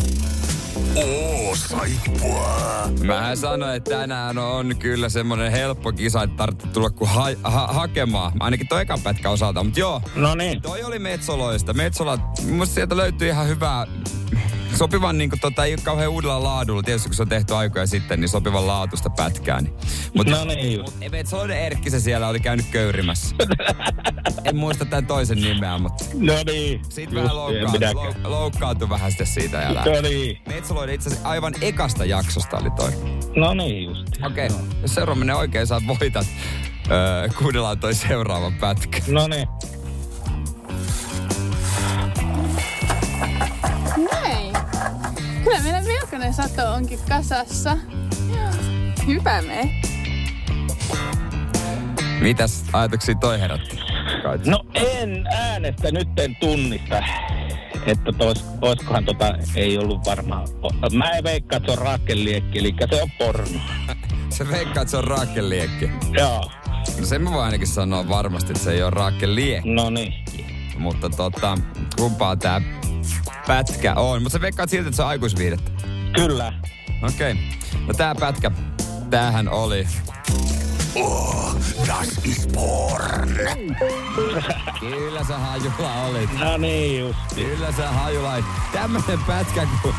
Oo, 0.97 1.57
saippua. 1.57 2.57
Mä 3.05 3.37
sanoin, 3.37 3.77
että 3.77 3.91
tänään 3.91 4.39
on 4.39 4.77
kyllä 4.79 5.09
semmonen 5.09 5.53
helppo 5.53 5.93
kisa, 5.93 6.23
että 6.23 6.37
tarvitsee 6.37 6.71
tulla 6.73 6.91
kuin 6.91 7.11
ha- 7.11 7.51
ha- 7.51 7.67
hakemaan. 7.67 8.33
Ainakin 8.41 8.69
toi 8.69 8.83
ekan 8.83 9.01
pätkä 9.01 9.31
osalta, 9.31 9.65
mutta 9.65 9.81
joo. 9.81 10.03
No 10.15 10.35
niin. 10.35 10.63
Toi 10.63 10.83
oli 10.83 10.99
Metsoloista. 10.99 11.73
Metsola, 11.75 12.19
mun 12.51 12.67
sieltä 12.67 12.97
löytyy 12.97 13.29
ihan 13.29 13.49
hyvää 13.49 13.87
sopivan 14.77 15.19
niin 15.19 15.31
kuin, 15.31 15.41
tota, 15.41 15.65
ei 15.65 15.73
ole 15.73 15.81
kauhean 15.85 16.11
uudella 16.11 16.43
laadulla. 16.43 16.83
Tietysti 16.83 17.09
kun 17.09 17.17
se 17.17 17.23
on 17.23 17.29
tehty 17.29 17.55
aikoja 17.55 17.87
sitten, 17.87 18.21
niin 18.21 18.29
sopivan 18.29 18.67
laatusta 18.67 19.11
pätkää. 19.11 19.61
Niin. 19.61 19.75
Mut, 20.15 20.27
no 20.27 20.45
niin. 20.45 20.81
Mut 20.81 20.95
Metsoiden 21.11 21.59
Erkki 21.59 21.91
se 21.91 22.01
siellä 22.01 22.29
oli 22.29 22.41
käynyt 22.41 22.67
köyrimässä. 22.71 23.37
en 24.45 24.57
muista 24.57 24.85
tämän 24.85 25.07
toisen 25.07 25.41
nimeä, 25.41 25.79
mutta... 25.79 26.05
No 26.15 26.35
niin. 26.47 26.81
Sitten 26.89 27.15
vähän 27.15 27.37
loukkaantui, 27.37 28.15
loukkaantui 28.25 28.89
vähän 28.89 29.11
sitten 29.11 29.27
siitä. 29.27 29.57
Ja 29.57 29.73
no 29.73 30.01
niin. 30.03 30.39
Metsoloiden 30.49 30.95
itse 30.95 31.09
asiassa 31.09 31.29
aivan 31.29 31.55
ekasta 31.61 32.05
jaksosta 32.05 32.59
oli 32.59 32.71
toi. 32.71 32.91
No 33.37 33.55
niin 33.55 33.85
just. 33.85 34.07
Okei, 34.23 34.47
okay. 34.47 34.59
jos 34.83 34.95
seuraava 34.95 35.19
menee 35.19 35.35
oikein, 35.35 35.67
saat 35.67 35.83
voitat. 35.87 36.27
Öö, 36.91 37.29
kuunnellaan 37.39 37.79
toi 37.79 37.95
seuraava 37.95 38.53
pätkä. 38.61 38.99
No 39.09 39.29
niin. 39.29 39.49
Melkoinen 46.07 46.35
sato 46.35 46.73
onkin 46.73 46.99
kasassa. 47.09 47.77
Hyvä 49.07 49.43
me. 49.43 49.81
Mitäs 52.21 52.65
ajatuksia 52.73 53.15
toi 53.15 53.41
herätti? 53.41 53.79
No 54.47 54.67
en 54.75 55.27
äänestä, 55.27 55.91
nyt 55.91 56.09
en 56.19 56.37
tunnista. 56.41 57.03
Että 57.87 58.13
tois, 58.19 58.45
oiskohan 58.63 59.05
tota, 59.05 59.35
ei 59.55 59.79
ollut 59.79 60.07
varmaan. 60.07 60.49
Mä 60.93 61.11
en 61.11 61.25
veikkaa, 61.25 61.57
että 61.57 61.73
se 61.73 61.79
on 61.79 61.85
raakeliekki, 61.85 62.59
eli 62.59 62.75
se 62.91 63.03
on 63.03 63.11
porno. 63.19 63.61
se 64.37 64.49
veikkaa, 64.49 64.83
että 64.83 64.91
se 64.91 64.97
on 64.97 65.05
raakeliekki? 65.05 65.91
Joo. 66.19 66.51
No 67.01 67.07
sen 67.07 67.23
mä 67.23 67.31
voin 67.31 67.45
ainakin 67.45 67.67
sanoa 67.67 68.09
varmasti, 68.09 68.53
että 68.53 68.65
se 68.65 68.73
ei 68.73 68.83
ole 68.83 68.91
raakeliekki. 68.91 69.75
No 69.75 69.91
niin. 69.91 70.15
Mutta 70.79 71.11
tota, 71.11 71.59
kumpaa 71.97 72.37
tää 72.37 72.61
pätkä 73.47 73.95
on. 73.95 74.23
Mutta 74.23 74.39
sä 74.39 74.41
veikkaat 74.41 74.71
siltä, 74.71 74.89
että 74.89 74.97
se 74.97 75.03
on 75.03 75.09
aikuisviihdettä. 75.09 75.76
Kyllä. 76.17 76.53
Okei. 77.03 77.33
Okay. 77.33 77.45
No 77.87 77.95
tää 77.95 78.15
pätkä, 78.15 78.51
tämähän 79.11 79.49
oli 79.49 79.87
Oh, 80.95 81.55
das 81.87 82.09
ist 82.25 82.53
porn. 82.53 83.39
Kyllä 84.81 85.25
sä 85.25 85.39
hajula 85.39 86.05
olit. 86.05 86.31
No 86.39 86.57
niin 86.57 87.01
just. 87.01 87.19
Kyllä 87.35 87.73
sä 87.73 87.89
hajula 87.89 88.33
olit. 88.33 88.45
Tämmönen 88.73 89.19
pätkä 89.27 89.67
kuin 89.83 89.95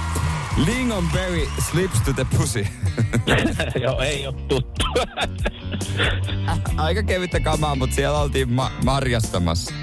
Lingonberry 0.66 1.48
slips 1.72 2.02
to 2.02 2.14
the 2.14 2.26
pussy. 2.38 2.68
Joo, 3.84 4.02
ei 4.02 4.28
oo 4.28 4.32
tuttu. 4.32 4.86
Aika 6.78 7.04
kevyttä 7.04 7.40
kamaa, 7.40 7.76
mutta 7.76 7.96
siellä 7.96 8.20
oltiin 8.20 8.54
ma- 8.54 8.72
marjastamassa 8.86 9.74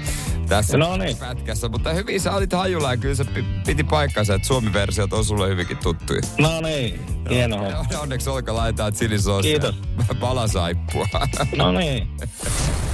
tässä 0.49 0.77
no 0.77 0.97
niin. 0.97 1.17
pätkässä. 1.17 1.69
Mutta 1.69 1.93
hyvin 1.93 2.21
sä 2.21 2.31
olit 2.31 2.53
hajulla 2.53 2.91
ja 2.91 2.97
kyllä 2.97 3.15
se 3.15 3.25
piti 3.65 3.83
paikkansa, 3.83 4.33
että 4.33 4.47
Suomi-versiot 4.47 5.13
on 5.13 5.25
sulle 5.25 5.49
hyvinkin 5.49 5.77
tuttuja. 5.77 6.21
No 6.37 6.61
niin, 6.61 6.99
hieno. 7.29 7.85
Onneksi 8.01 8.29
olka 8.29 8.55
laitetaan 8.55 8.93
chilisoosia. 8.93 9.51
Kiitos. 9.51 9.75
Palasaippua. 10.19 11.07
No 11.57 11.71
niin. 11.71 12.07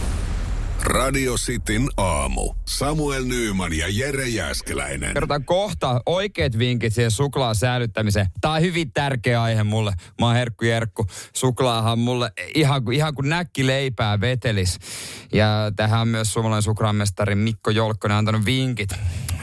Radio 0.84 1.36
Cityn 1.36 1.90
aamu. 1.98 2.54
Samuel 2.68 3.24
Nyyman 3.24 3.74
ja 3.74 3.86
Jere 3.90 4.28
Jäskeläinen. 4.28 5.14
Kerrotaan 5.14 5.46
kohta 5.46 6.02
oikeat 6.06 6.58
vinkit 6.58 6.94
siihen 6.94 7.12
suklaan 7.12 7.56
säilyttämiseen. 7.56 8.28
Tämä 8.42 8.54
on 8.54 8.62
hyvin 8.62 8.92
tärkeä 8.94 9.44
aihe 9.44 9.64
mulle. 9.64 9.94
Mä 10.20 10.26
oon 10.26 10.36
Herkku 10.36 10.66
Jerkku. 10.66 11.06
Suklaahan 11.36 12.00
mulle 12.00 12.32
ihan, 12.56 12.82
ihan 12.94 13.16
kuin 13.16 13.30
näkki 13.30 13.68
leipää 13.68 14.22
vetelis. 14.22 14.80
Ja 15.34 15.72
tähän 15.76 16.02
on 16.02 16.08
myös 16.08 16.34
suomalainen 16.34 16.64
suklaamestari 16.64 17.36
Mikko 17.36 17.72
Jolkkonen 17.72 18.18
antanut 18.18 18.46
vinkit. 18.46 18.90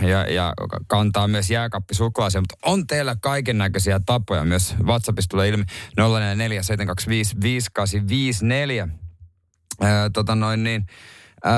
Ja, 0.01 0.23
ja 0.23 0.53
kantaa 0.87 1.29
myös 1.29 1.51
jääkappi 1.51 1.95
suklaaseen. 1.95 2.43
Mutta 2.43 2.71
on 2.71 2.87
teillä 2.87 3.17
kaiken 3.23 3.59
näköisiä 3.59 4.01
tapoja. 4.07 4.45
Myös 4.45 4.75
WhatsAppissa 4.83 5.29
tulee 5.31 5.49
ilmi 5.49 5.65
044 5.97 6.63
725 6.63 7.37
5854. 7.43 8.89
Öö, 9.83 10.11
tota 10.13 10.35
noin 10.35 10.65
niin 10.65 10.87
Öö, 11.47 11.53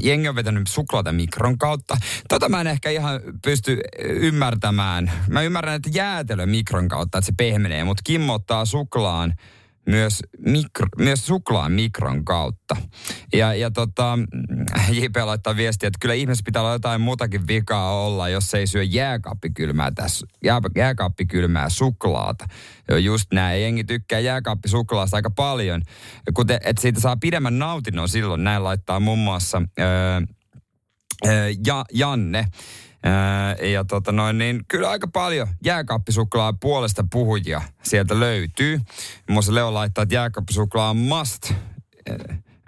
jengi 0.00 0.28
on 0.28 0.34
vetänyt 0.34 0.66
suklaata 0.68 1.12
mikron 1.12 1.58
kautta. 1.58 1.96
Tota 2.28 2.48
mä 2.48 2.60
en 2.60 2.66
ehkä 2.66 2.90
ihan 2.90 3.20
pysty 3.44 3.80
ymmärtämään. 3.98 5.12
Mä 5.28 5.42
ymmärrän, 5.42 5.74
että 5.74 5.90
jäätelö 5.94 6.46
mikron 6.46 6.88
kautta, 6.88 7.18
että 7.18 7.26
se 7.26 7.32
pehmenee, 7.36 7.84
mutta 7.84 8.02
Kimmo 8.04 8.34
ottaa 8.34 8.64
suklaan 8.64 9.34
myös, 9.86 10.22
mikro, 10.38 10.86
myös 10.98 11.26
suklaan 11.26 11.72
mikron 11.72 12.24
kautta. 12.24 12.76
Ja, 13.32 13.54
ja 13.54 13.70
tota, 13.70 14.18
JP 14.90 15.16
laittaa 15.24 15.56
viestiä, 15.56 15.86
että 15.86 15.98
kyllä 16.00 16.14
ihmisessä 16.14 16.44
pitää 16.44 16.62
olla 16.62 16.72
jotain 16.72 17.00
muutakin 17.00 17.46
vikaa 17.46 18.06
olla, 18.06 18.28
jos 18.28 18.54
ei 18.54 18.66
syö 18.66 18.82
jääkaappikylmää 18.82 19.90
tässä, 19.94 20.26
jää, 20.44 20.60
jääkaappikylmää 20.76 21.68
suklaata. 21.68 22.44
Jo 22.90 22.96
just 22.96 23.32
näin, 23.32 23.62
jengi 23.62 23.84
tykkää 23.84 24.20
jääkaappisuklaasta 24.20 25.16
aika 25.16 25.30
paljon, 25.30 25.82
kuten, 26.34 26.58
että 26.64 26.82
siitä 26.82 27.00
saa 27.00 27.16
pidemmän 27.16 27.58
nautinnon 27.58 28.08
silloin. 28.08 28.44
Näin 28.44 28.64
laittaa 28.64 29.00
muun 29.00 29.18
muassa 29.18 29.62
öö, 29.78 30.20
öö, 31.26 31.50
ja, 31.66 31.84
Janne. 31.92 32.44
Ja 33.72 33.84
tota 33.84 34.12
noin, 34.12 34.38
niin 34.38 34.64
kyllä 34.68 34.90
aika 34.90 35.08
paljon 35.08 35.48
jääkaappisuklaa 35.64 36.52
puolesta 36.52 37.04
puhujia 37.12 37.62
sieltä 37.82 38.20
löytyy. 38.20 38.80
Muassa 39.30 39.54
Leo 39.54 39.74
laittaa, 39.74 40.02
että 40.02 40.14
jääkaappisuklaa 40.14 40.90
on 40.90 40.96
must. 40.96 41.52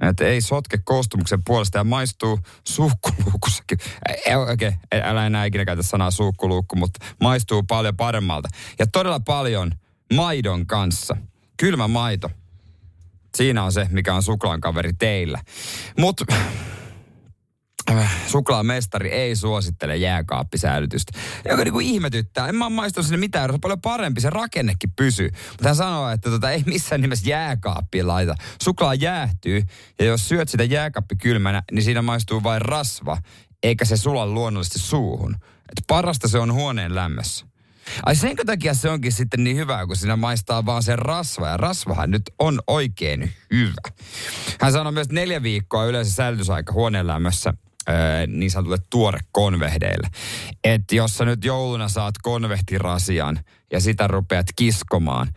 Että 0.00 0.24
ei 0.24 0.40
sotke 0.40 0.78
koostumuksen 0.84 1.44
puolesta 1.44 1.78
ja 1.78 1.84
maistuu 1.84 2.38
suukkuluukussakin. 2.68 3.78
Okei, 4.52 4.68
okay, 4.68 5.00
älä 5.02 5.26
enää 5.26 5.44
ikinä 5.44 5.64
käytä 5.64 5.82
sanaa 5.82 6.10
suukkuluukku, 6.10 6.76
mutta 6.76 7.06
maistuu 7.20 7.62
paljon 7.62 7.96
paremmalta. 7.96 8.48
Ja 8.78 8.86
todella 8.86 9.20
paljon 9.20 9.72
maidon 10.14 10.66
kanssa. 10.66 11.16
Kylmä 11.56 11.88
maito. 11.88 12.30
Siinä 13.36 13.64
on 13.64 13.72
se, 13.72 13.86
mikä 13.90 14.14
on 14.14 14.22
suklaan 14.22 14.60
kaveri 14.60 14.92
teillä. 14.92 15.40
Mutta 15.98 16.24
suklaamestari 18.26 19.08
ei 19.08 19.36
suosittele 19.36 19.96
jääkaappisäilytystä. 19.96 21.18
Joka 21.48 21.64
niinku 21.64 21.80
ihmetyttää. 21.80 22.48
En 22.48 22.56
mä 22.56 22.68
maistanut 22.68 23.06
sinne 23.06 23.16
mitään, 23.16 23.50
se 23.50 23.54
on 23.54 23.60
paljon 23.60 23.80
parempi, 23.80 24.20
se 24.20 24.30
rakennekin 24.30 24.92
pysyy. 24.96 25.30
Mutta 25.50 25.68
hän 25.68 25.76
sanoo, 25.76 26.10
että 26.10 26.30
tota, 26.30 26.50
ei 26.50 26.62
missään 26.66 27.00
nimessä 27.00 27.30
jääkaappiin 27.30 28.08
laita. 28.08 28.34
Suklaa 28.62 28.94
jäähtyy, 28.94 29.62
ja 29.98 30.04
jos 30.04 30.28
syöt 30.28 30.48
sitä 30.48 30.64
jääkaappi 30.64 31.16
kylmänä, 31.16 31.62
niin 31.72 31.82
siinä 31.82 32.02
maistuu 32.02 32.42
vain 32.42 32.62
rasva, 32.62 33.18
eikä 33.62 33.84
se 33.84 33.96
sula 33.96 34.26
luonnollisesti 34.26 34.78
suuhun. 34.78 35.34
Et 35.44 35.84
parasta 35.86 36.28
se 36.28 36.38
on 36.38 36.52
huoneen 36.52 36.94
lämmössä. 36.94 37.46
Ai 38.06 38.16
senkö 38.16 38.44
takia 38.44 38.74
se 38.74 38.90
onkin 38.90 39.12
sitten 39.12 39.44
niin 39.44 39.56
hyvä, 39.56 39.86
kun 39.86 39.96
siinä 39.96 40.16
maistaa 40.16 40.66
vaan 40.66 40.82
sen 40.82 40.98
rasva. 40.98 41.48
Ja 41.48 41.56
rasvahan 41.56 42.10
nyt 42.10 42.22
on 42.38 42.60
oikein 42.66 43.32
hyvä. 43.52 43.80
Hän 44.60 44.72
sanoi 44.72 44.92
myös 44.92 45.08
neljä 45.08 45.42
viikkoa 45.42 45.84
yleensä 45.84 46.12
säilytysaika 46.12 46.72
huoneen 46.72 47.06
lämmössä 47.06 47.54
niin 48.26 48.50
sanotulle 48.50 48.78
tuore 48.90 49.18
konvehdeille. 49.32 50.08
Että 50.64 50.94
jos 50.94 51.16
sä 51.16 51.24
nyt 51.24 51.44
jouluna 51.44 51.88
saat 51.88 52.14
konvehtirasian 52.22 53.40
ja 53.72 53.80
sitä 53.80 54.06
rupeat 54.06 54.46
kiskomaan, 54.56 55.28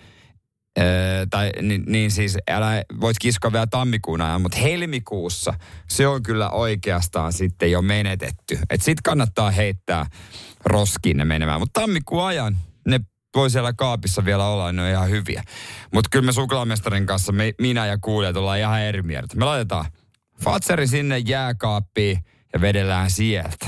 Öö, 0.79 1.25
tai 1.29 1.51
niin, 1.61 1.83
niin 1.87 2.11
siis 2.11 2.37
älä 2.49 2.83
voit 3.01 3.19
kiskoa 3.19 3.51
vielä 3.51 3.67
tammikuun 3.67 4.21
ajan, 4.21 4.41
mutta 4.41 4.57
helmikuussa 4.57 5.53
se 5.89 6.07
on 6.07 6.23
kyllä 6.23 6.49
oikeastaan 6.49 7.33
sitten 7.33 7.71
jo 7.71 7.81
menetetty. 7.81 8.59
Et 8.69 8.81
sit 8.81 9.01
kannattaa 9.03 9.51
heittää 9.51 10.05
roskiin 10.65 11.17
ne 11.17 11.25
menemään. 11.25 11.59
Mutta 11.59 11.81
tammikuun 11.81 12.23
ajan 12.23 12.57
ne 12.87 12.99
voi 13.35 13.49
siellä 13.49 13.73
kaapissa 13.73 14.25
vielä 14.25 14.47
olla, 14.47 14.71
ne 14.71 14.81
on 14.83 14.89
ihan 14.89 15.09
hyviä. 15.09 15.43
Mutta 15.93 16.09
kyllä 16.11 16.25
me 16.25 16.31
suklaamestarin 16.31 17.05
kanssa, 17.05 17.31
me, 17.31 17.53
minä 17.61 17.85
ja 17.85 17.97
kuulijat 17.97 18.37
ollaan 18.37 18.59
ihan 18.59 18.81
eri 18.81 19.01
mieltä. 19.01 19.37
Me 19.37 19.45
laitetaan 19.45 19.85
Fatseri 20.43 20.87
sinne 20.87 21.17
jääkaappiin 21.17 22.23
ja 22.53 22.61
vedellään 22.61 23.11
sieltä. 23.11 23.67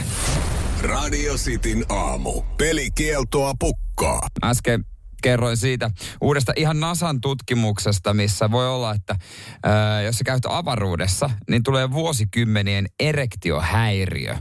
Radio 0.82 1.34
Cityn 1.34 1.86
aamu. 1.90 2.42
Pelikieltoa 2.42 3.54
pukkaa. 3.60 4.28
Äsken 4.44 4.86
kerroin 5.24 5.58
siitä 5.58 5.92
uudesta 6.22 6.54
ihan 6.56 6.80
Nasan 6.80 7.22
tutkimuksesta, 7.22 8.14
missä 8.14 8.52
voi 8.52 8.68
olla, 8.70 8.94
että 8.94 9.16
ää, 9.64 10.02
jos 10.02 10.18
sä 10.18 10.24
käyt 10.24 10.46
avaruudessa, 10.46 11.30
niin 11.50 11.64
tulee 11.64 11.92
vuosikymmenien 11.92 12.88
erektiohäiriö. 13.00 14.36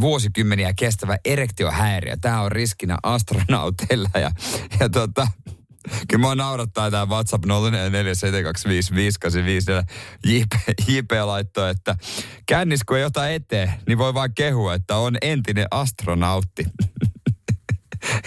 Vuosikymmeniä 0.00 0.72
kestävä 0.78 1.16
erektiohäiriö. 1.24 2.16
Tämä 2.20 2.40
on 2.40 2.52
riskinä 2.52 2.98
astronauteilla 3.02 4.10
ja, 4.14 4.30
ja 4.80 4.88
tota, 4.88 5.26
Kyllä 6.08 6.20
mua 6.20 6.34
naurattaa 6.34 6.90
tämä 6.90 7.06
WhatsApp 7.06 7.44
04725585. 7.44 7.50
JP, 10.24 10.52
JP 10.88 11.10
laittoi, 11.24 11.70
että 11.70 11.96
kännis 12.46 12.84
kun 12.84 12.98
ei 12.98 13.04
ota 13.04 13.28
eteen, 13.28 13.72
niin 13.86 13.98
voi 13.98 14.14
vaan 14.14 14.34
kehua, 14.34 14.74
että 14.74 14.96
on 14.96 15.16
entinen 15.22 15.66
astronautti. 15.70 16.64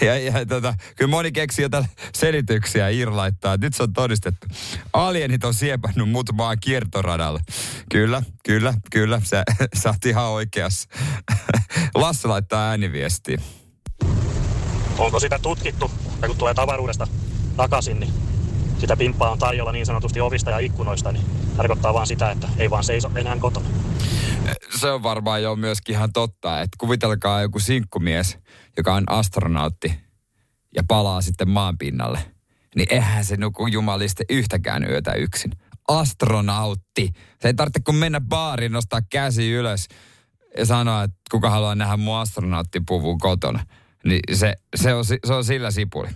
Ja, 0.00 0.18
ja 0.18 0.46
tota, 0.46 0.74
kyllä 0.96 1.10
moni 1.10 1.32
keksii 1.32 1.62
jotain 1.62 1.86
selityksiä 2.14 2.90
ja 2.90 3.16
laittaa. 3.16 3.56
Nyt 3.56 3.74
se 3.74 3.82
on 3.82 3.92
todistettu. 3.92 4.46
Alienit 4.92 5.44
on 5.44 5.54
siepannut 5.54 6.10
mut 6.10 6.32
maan 6.32 6.56
kiertoradalle. 6.60 7.40
Kyllä, 7.90 8.22
kyllä, 8.44 8.74
kyllä. 8.90 9.20
Sä, 9.24 9.42
sä 9.74 9.88
oot 9.88 10.06
ihan 10.06 10.24
oikeassa. 10.24 10.88
Lasse 11.94 12.28
laittaa 12.28 12.68
ääniviestiä. 12.68 13.38
Onko 14.98 15.20
sitä 15.20 15.38
tutkittu, 15.38 15.90
kun 16.26 16.36
tulee 16.36 16.54
tavaruudesta 16.54 17.06
takaisin, 17.56 18.00
niin 18.00 18.12
sitä 18.78 18.96
pimppaa 18.96 19.30
on 19.30 19.38
tarjolla 19.38 19.72
niin 19.72 19.86
sanotusti 19.86 20.20
ovista 20.20 20.50
ja 20.50 20.58
ikkunoista, 20.58 21.12
niin 21.12 21.24
tarkoittaa 21.56 21.94
vaan 21.94 22.06
sitä, 22.06 22.30
että 22.30 22.48
ei 22.58 22.70
vaan 22.70 22.84
seiso 22.84 23.10
enää 23.14 23.36
kotona. 23.36 23.66
Se 24.78 24.90
on 24.90 25.02
varmaan 25.02 25.42
jo 25.42 25.56
myöskin 25.56 25.94
ihan 25.94 26.12
totta, 26.12 26.60
että 26.60 26.76
kuvitelkaa 26.78 27.42
joku 27.42 27.58
sinkkumies, 27.58 28.38
joka 28.76 28.94
on 28.94 29.04
astronautti 29.06 30.00
ja 30.76 30.82
palaa 30.88 31.20
sitten 31.20 31.50
maan 31.50 31.78
pinnalle. 31.78 32.18
Niin 32.76 32.86
eihän 32.90 33.24
se 33.24 33.36
nuku 33.36 33.66
jumaliste 33.66 34.24
yhtäkään 34.30 34.90
yötä 34.90 35.12
yksin. 35.12 35.52
Astronautti. 35.88 37.10
Se 37.42 37.48
ei 37.48 37.54
tarvitse 37.54 37.80
kun 37.80 37.94
mennä 37.94 38.20
baariin, 38.20 38.72
nostaa 38.72 39.00
käsi 39.10 39.52
ylös 39.52 39.88
ja 40.58 40.66
sanoa, 40.66 41.02
että 41.02 41.16
kuka 41.30 41.50
haluaa 41.50 41.74
nähdä 41.74 41.96
mun 41.96 42.16
astronauttipuvun 42.16 43.18
kotona 43.18 43.66
niin 44.04 44.20
se, 44.32 44.54
se, 44.76 44.94
on, 44.94 45.04
se 45.04 45.34
on 45.34 45.44
sillä 45.44 45.70
sipuli. 45.70 46.08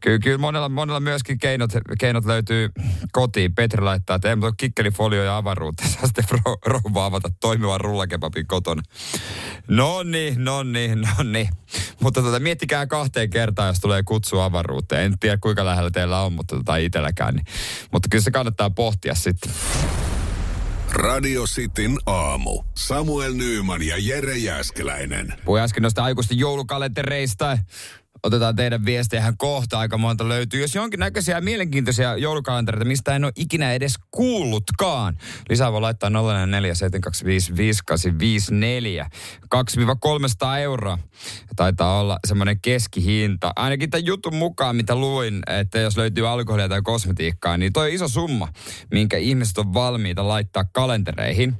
Kyllä, 0.00 0.18
kyllä 0.18 0.38
monella, 0.38 0.68
monella 0.68 1.00
myöskin 1.00 1.38
keinot, 1.38 1.70
keinot 1.98 2.24
löytyy 2.24 2.68
kotiin. 3.12 3.54
Petri 3.54 3.82
laittaa, 3.82 4.16
että 4.16 4.28
ei 4.28 4.36
mutta 4.36 4.54
kikkelifolio 4.56 5.24
ja 5.24 5.36
avaruutta. 5.36 5.84
Saa 5.88 6.06
sitten 6.06 6.24
rouva 6.66 7.04
avata 7.04 7.28
toimivan 7.40 7.80
rullakepapin 7.80 8.46
kotona. 8.46 8.82
No 9.68 10.02
niin, 10.02 10.44
no 10.44 10.62
niin, 10.62 11.00
no 11.00 11.22
niin. 11.22 11.48
Mutta 12.00 12.22
tota, 12.22 12.40
miettikää 12.40 12.86
kahteen 12.86 13.30
kertaan, 13.30 13.68
jos 13.68 13.80
tulee 13.80 14.02
kutsu 14.02 14.40
avaruuteen. 14.40 15.02
En 15.02 15.18
tiedä 15.18 15.38
kuinka 15.40 15.64
lähellä 15.64 15.90
teillä 15.90 16.20
on, 16.20 16.32
mutta 16.32 16.56
tota, 16.56 16.76
itselläkään. 16.76 17.34
Niin. 17.34 17.46
Mutta 17.92 18.08
kyllä 18.10 18.24
se 18.24 18.30
kannattaa 18.30 18.70
pohtia 18.70 19.14
sitten. 19.14 19.52
Radio 20.98 21.44
Cityn 21.44 21.98
aamu. 22.06 22.64
Samuel 22.74 23.32
Nyyman 23.34 23.82
ja 23.82 23.96
Jere 23.98 24.36
Jäskeläinen. 24.36 25.34
Puhuin 25.44 25.62
äsken 25.62 25.82
noista 25.82 26.04
aikuisten 26.04 26.38
joulukalentereista. 26.38 27.58
Otetaan 28.22 28.56
teidän 28.56 28.84
viestejä 28.84 29.32
kohta. 29.38 29.78
Aika 29.78 29.98
monta 29.98 30.28
löytyy. 30.28 30.60
Jos 30.60 30.74
jonkinnäköisiä 30.74 31.40
mielenkiintoisia 31.40 32.16
joulukalentereita, 32.16 32.84
mistä 32.84 33.16
en 33.16 33.24
ole 33.24 33.32
ikinä 33.36 33.72
edes 33.72 33.94
kuullutkaan. 34.10 35.18
Lisää 35.48 35.72
voi 35.72 35.80
laittaa 35.80 36.10
0447255854. 36.10 36.12
2-300 40.54 40.58
euroa 40.58 40.98
taitaa 41.56 42.00
olla 42.00 42.18
semmoinen 42.26 42.60
keskihinta. 42.60 43.52
Ainakin 43.56 43.90
tämän 43.90 44.06
jutun 44.06 44.34
mukaan, 44.34 44.76
mitä 44.76 44.94
luin, 44.94 45.42
että 45.60 45.78
jos 45.78 45.96
löytyy 45.96 46.28
alkoholia 46.28 46.68
tai 46.68 46.82
kosmetiikkaa, 46.82 47.56
niin 47.56 47.72
toi 47.72 47.94
iso 47.94 48.08
summa, 48.08 48.48
minkä 48.90 49.16
ihmiset 49.16 49.58
on 49.58 49.74
valmiita 49.74 50.28
laittaa 50.28 50.64
kalentereihin. 50.72 51.54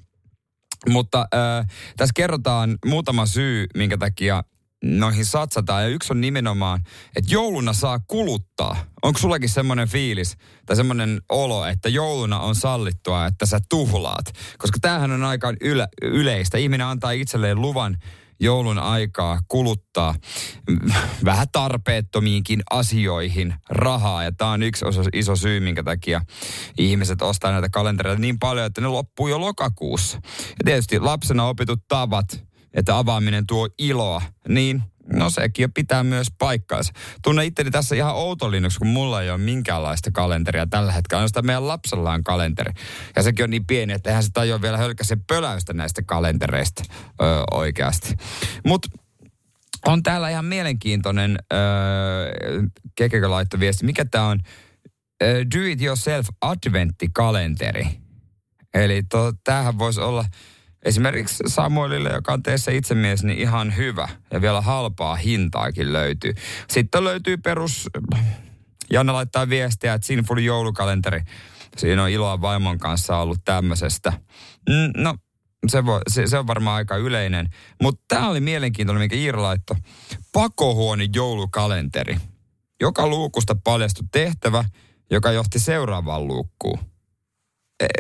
Mutta 0.88 1.26
äh, 1.34 1.66
tässä 1.96 2.12
kerrotaan 2.16 2.78
muutama 2.86 3.26
syy, 3.26 3.66
minkä 3.76 3.98
takia 3.98 4.44
noihin 4.84 5.24
satsataan. 5.24 5.82
Ja 5.82 5.88
yksi 5.88 6.12
on 6.12 6.20
nimenomaan, 6.20 6.80
että 7.16 7.32
jouluna 7.32 7.72
saa 7.72 7.98
kuluttaa. 8.06 8.76
Onko 9.02 9.18
sullakin 9.18 9.48
semmoinen 9.48 9.88
fiilis 9.88 10.36
tai 10.66 10.76
semmoinen 10.76 11.20
olo, 11.28 11.66
että 11.66 11.88
jouluna 11.88 12.40
on 12.40 12.54
sallittua, 12.54 13.26
että 13.26 13.46
sä 13.46 13.58
tuhlaat? 13.70 14.32
Koska 14.58 14.78
tämähän 14.80 15.12
on 15.12 15.24
aika 15.24 15.52
yle, 15.60 15.88
yleistä. 16.02 16.58
Ihminen 16.58 16.86
antaa 16.86 17.10
itselleen 17.10 17.60
luvan 17.60 17.96
joulun 18.40 18.78
aikaa 18.78 19.38
kuluttaa 19.48 20.14
vähän 21.24 21.46
tarpeettomiinkin 21.52 22.62
asioihin 22.70 23.54
rahaa. 23.70 24.24
Ja 24.24 24.32
tämä 24.32 24.50
on 24.50 24.62
yksi 24.62 24.84
osa, 24.84 25.02
iso 25.12 25.36
syy, 25.36 25.60
minkä 25.60 25.82
takia 25.82 26.20
ihmiset 26.78 27.22
ostaa 27.22 27.52
näitä 27.52 27.68
kalentereita 27.68 28.20
niin 28.20 28.38
paljon, 28.38 28.66
että 28.66 28.80
ne 28.80 28.86
loppuu 28.86 29.28
jo 29.28 29.40
lokakuussa. 29.40 30.16
Ja 30.48 30.64
tietysti 30.64 31.00
lapsena 31.00 31.48
opitut 31.48 31.80
tavat, 31.88 32.47
että 32.74 32.98
avaaminen 32.98 33.46
tuo 33.46 33.68
iloa, 33.78 34.22
niin 34.48 34.82
no 35.12 35.30
sekin 35.30 35.62
jo 35.62 35.68
pitää 35.74 36.04
myös 36.04 36.26
paikkaansa. 36.38 36.92
Tunnen 37.22 37.46
itteni 37.46 37.70
tässä 37.70 37.94
ihan 37.94 38.14
outolinnuksi, 38.14 38.78
kun 38.78 38.88
mulla 38.88 39.22
ei 39.22 39.30
ole 39.30 39.38
minkäänlaista 39.38 40.10
kalenteria 40.12 40.66
tällä 40.66 40.92
hetkellä. 40.92 41.18
Ainoastaan 41.18 41.46
meidän 41.46 41.68
lapsella 41.68 42.12
on 42.12 42.24
kalenteri. 42.24 42.72
Ja 43.16 43.22
sekin 43.22 43.44
on 43.44 43.50
niin 43.50 43.66
pieni, 43.66 43.92
että 43.92 44.10
eihän 44.10 44.22
se 44.22 44.30
tajua 44.32 44.62
vielä 44.62 44.78
hölkäsen 44.78 45.24
pöläystä 45.26 45.72
näistä 45.72 46.02
kalentereista 46.02 46.82
öö, 47.22 47.42
oikeasti. 47.50 48.14
Mutta 48.66 48.88
on 49.86 50.02
täällä 50.02 50.30
ihan 50.30 50.44
mielenkiintoinen 50.44 51.38
öö, 51.52 52.62
viesti. 53.60 53.86
Mikä 53.86 54.04
tämä 54.04 54.26
on? 54.26 54.40
Do 55.54 55.64
it 55.66 55.82
yourself 55.82 56.26
adventtikalenteri. 56.40 57.88
Eli 58.74 59.02
to, 59.02 59.32
tämähän 59.44 59.78
voisi 59.78 60.00
olla 60.00 60.24
esimerkiksi 60.82 61.44
Samuelille, 61.46 62.10
joka 62.10 62.32
on 62.32 62.42
teissä 62.42 62.70
itsemies, 62.70 63.24
niin 63.24 63.38
ihan 63.38 63.76
hyvä. 63.76 64.08
Ja 64.30 64.40
vielä 64.40 64.60
halpaa 64.60 65.16
hintaakin 65.16 65.92
löytyy. 65.92 66.32
Sitten 66.70 67.04
löytyy 67.04 67.36
perus... 67.36 67.88
Janne 68.90 69.12
laittaa 69.12 69.48
viestiä, 69.48 69.94
että 69.94 70.06
Sinful 70.06 70.38
joulukalenteri. 70.38 71.20
Siinä 71.76 72.02
on 72.02 72.10
iloa 72.10 72.40
vaimon 72.40 72.78
kanssa 72.78 73.16
ollut 73.16 73.38
tämmöisestä. 73.44 74.12
Mm, 74.68 75.02
no, 75.02 75.14
se, 75.66 75.86
voi, 75.86 76.00
se, 76.08 76.26
se 76.26 76.38
on 76.38 76.46
varmaan 76.46 76.76
aika 76.76 76.96
yleinen. 76.96 77.48
Mutta 77.82 78.04
tämä 78.08 78.28
oli 78.28 78.40
mielenkiintoinen, 78.40 79.00
minkä 79.00 79.16
Iira 79.16 79.42
laittoi. 79.42 79.76
Pakohuone 80.32 81.08
joulukalenteri. 81.14 82.16
Joka 82.80 83.06
luukusta 83.06 83.56
paljastui 83.64 84.06
tehtävä, 84.12 84.64
joka 85.10 85.32
johti 85.32 85.58
seuraavaan 85.58 86.26
luukkuun 86.26 86.87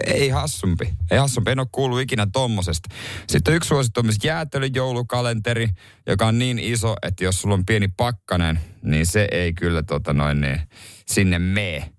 ei 0.06 0.28
hassumpi. 0.28 0.94
Ei 1.10 1.18
hassumpi. 1.18 1.50
En 1.50 1.58
ole 1.58 1.68
kuullut 1.72 2.00
ikinä 2.00 2.26
tommosesta. 2.32 2.94
Sitten 3.28 3.54
yksi 3.54 3.68
suosittu 3.68 4.00
on 4.00 4.06
myös 4.06 4.18
jäätelöjoulukalenteri, 4.24 5.68
joka 6.06 6.26
on 6.26 6.38
niin 6.38 6.58
iso, 6.58 6.96
että 7.02 7.24
jos 7.24 7.40
sulla 7.40 7.54
on 7.54 7.66
pieni 7.66 7.88
pakkanen, 7.88 8.60
niin 8.82 9.06
se 9.06 9.28
ei 9.30 9.52
kyllä 9.52 9.82
tota 9.82 10.12
noin, 10.12 10.40
niin, 10.40 10.60
sinne 11.06 11.38
mee 11.38 11.90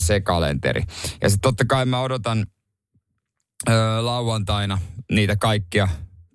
se 0.00 0.20
kalenteri. 0.20 0.82
Ja 1.22 1.28
sitten 1.28 1.40
totta 1.40 1.64
kai 1.64 1.86
mä 1.86 2.00
odotan 2.00 2.46
öö, 3.68 4.04
lauantaina 4.04 4.78
niitä 5.12 5.36
kaikkia 5.36 5.88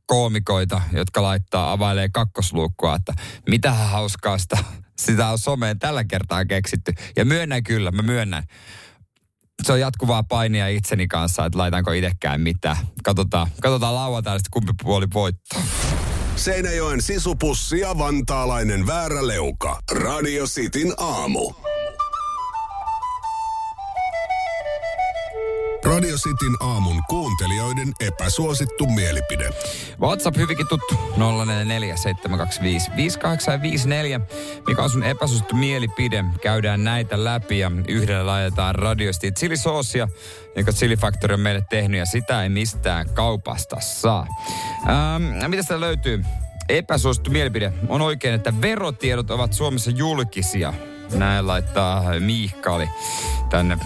koomikoita, 0.05 0.81
jotka 0.93 1.23
laittaa, 1.23 1.71
availee 1.71 2.09
kakkosluukkua, 2.09 2.95
että 2.95 3.13
mitä 3.49 3.73
hauskaa 3.73 4.37
sitä, 4.37 4.57
sitä 4.97 5.29
on 5.29 5.37
someen 5.37 5.79
tällä 5.79 6.03
kertaa 6.03 6.45
keksitty. 6.45 6.93
Ja 7.15 7.25
myönnän 7.25 7.63
kyllä, 7.63 7.91
mä 7.91 8.01
myönnän 8.01 8.43
se 9.63 9.73
on 9.73 9.79
jatkuvaa 9.79 10.23
painia 10.23 10.67
itseni 10.67 11.07
kanssa, 11.07 11.45
että 11.45 11.57
laitanko 11.57 11.91
itsekään 11.91 12.41
mitään. 12.41 12.77
Katsotaan, 13.03 13.47
katsotaan 13.61 13.95
lauantaina 13.95 14.39
kumpi 14.51 14.71
puoli 14.83 15.05
voittaa. 15.13 15.61
Seinäjoen 16.35 17.01
sisupussi 17.01 17.79
ja 17.79 17.97
vantaalainen 17.97 18.87
vääräleuka. 18.87 19.79
Radio 19.91 20.45
Cityn 20.45 20.93
aamu. 20.97 21.53
Radio 25.85 26.15
Cityn 26.17 26.55
aamun 26.59 27.03
kuuntelijoiden 27.09 27.93
epäsuosittu 27.99 28.87
mielipide. 28.87 29.49
WhatsApp 30.01 30.37
hyvinkin 30.37 30.67
tuttu 30.67 30.95
0447255854. 30.95 30.97
Mikä 34.67 34.81
on 34.83 34.89
sun 34.89 35.03
epäsuosittu 35.03 35.55
mielipide? 35.55 36.25
Käydään 36.41 36.83
näitä 36.83 37.23
läpi 37.23 37.59
ja 37.59 37.71
yhdellä 37.87 38.25
laitetaan 38.25 38.75
radiosti 38.75 39.31
chilisoosia, 39.31 40.07
jonka 40.55 40.71
Chili 40.71 40.97
Factory 40.97 41.33
on 41.33 41.39
meille 41.39 41.63
tehnyt 41.69 41.99
ja 41.99 42.05
sitä 42.05 42.43
ei 42.43 42.49
mistään 42.49 43.09
kaupasta 43.09 43.79
saa. 43.79 44.27
Ähm, 44.87 45.23
mitä 45.49 45.61
sitä 45.61 45.79
löytyy? 45.79 46.23
Epäsuosittu 46.69 47.31
mielipide 47.31 47.73
on 47.87 48.01
oikein, 48.01 48.33
että 48.33 48.53
verotiedot 48.61 49.31
ovat 49.31 49.53
Suomessa 49.53 49.91
julkisia. 49.91 50.73
Näin 51.13 51.47
laittaa 51.47 52.03
Miikka 52.19 52.79
tänne 53.49 53.77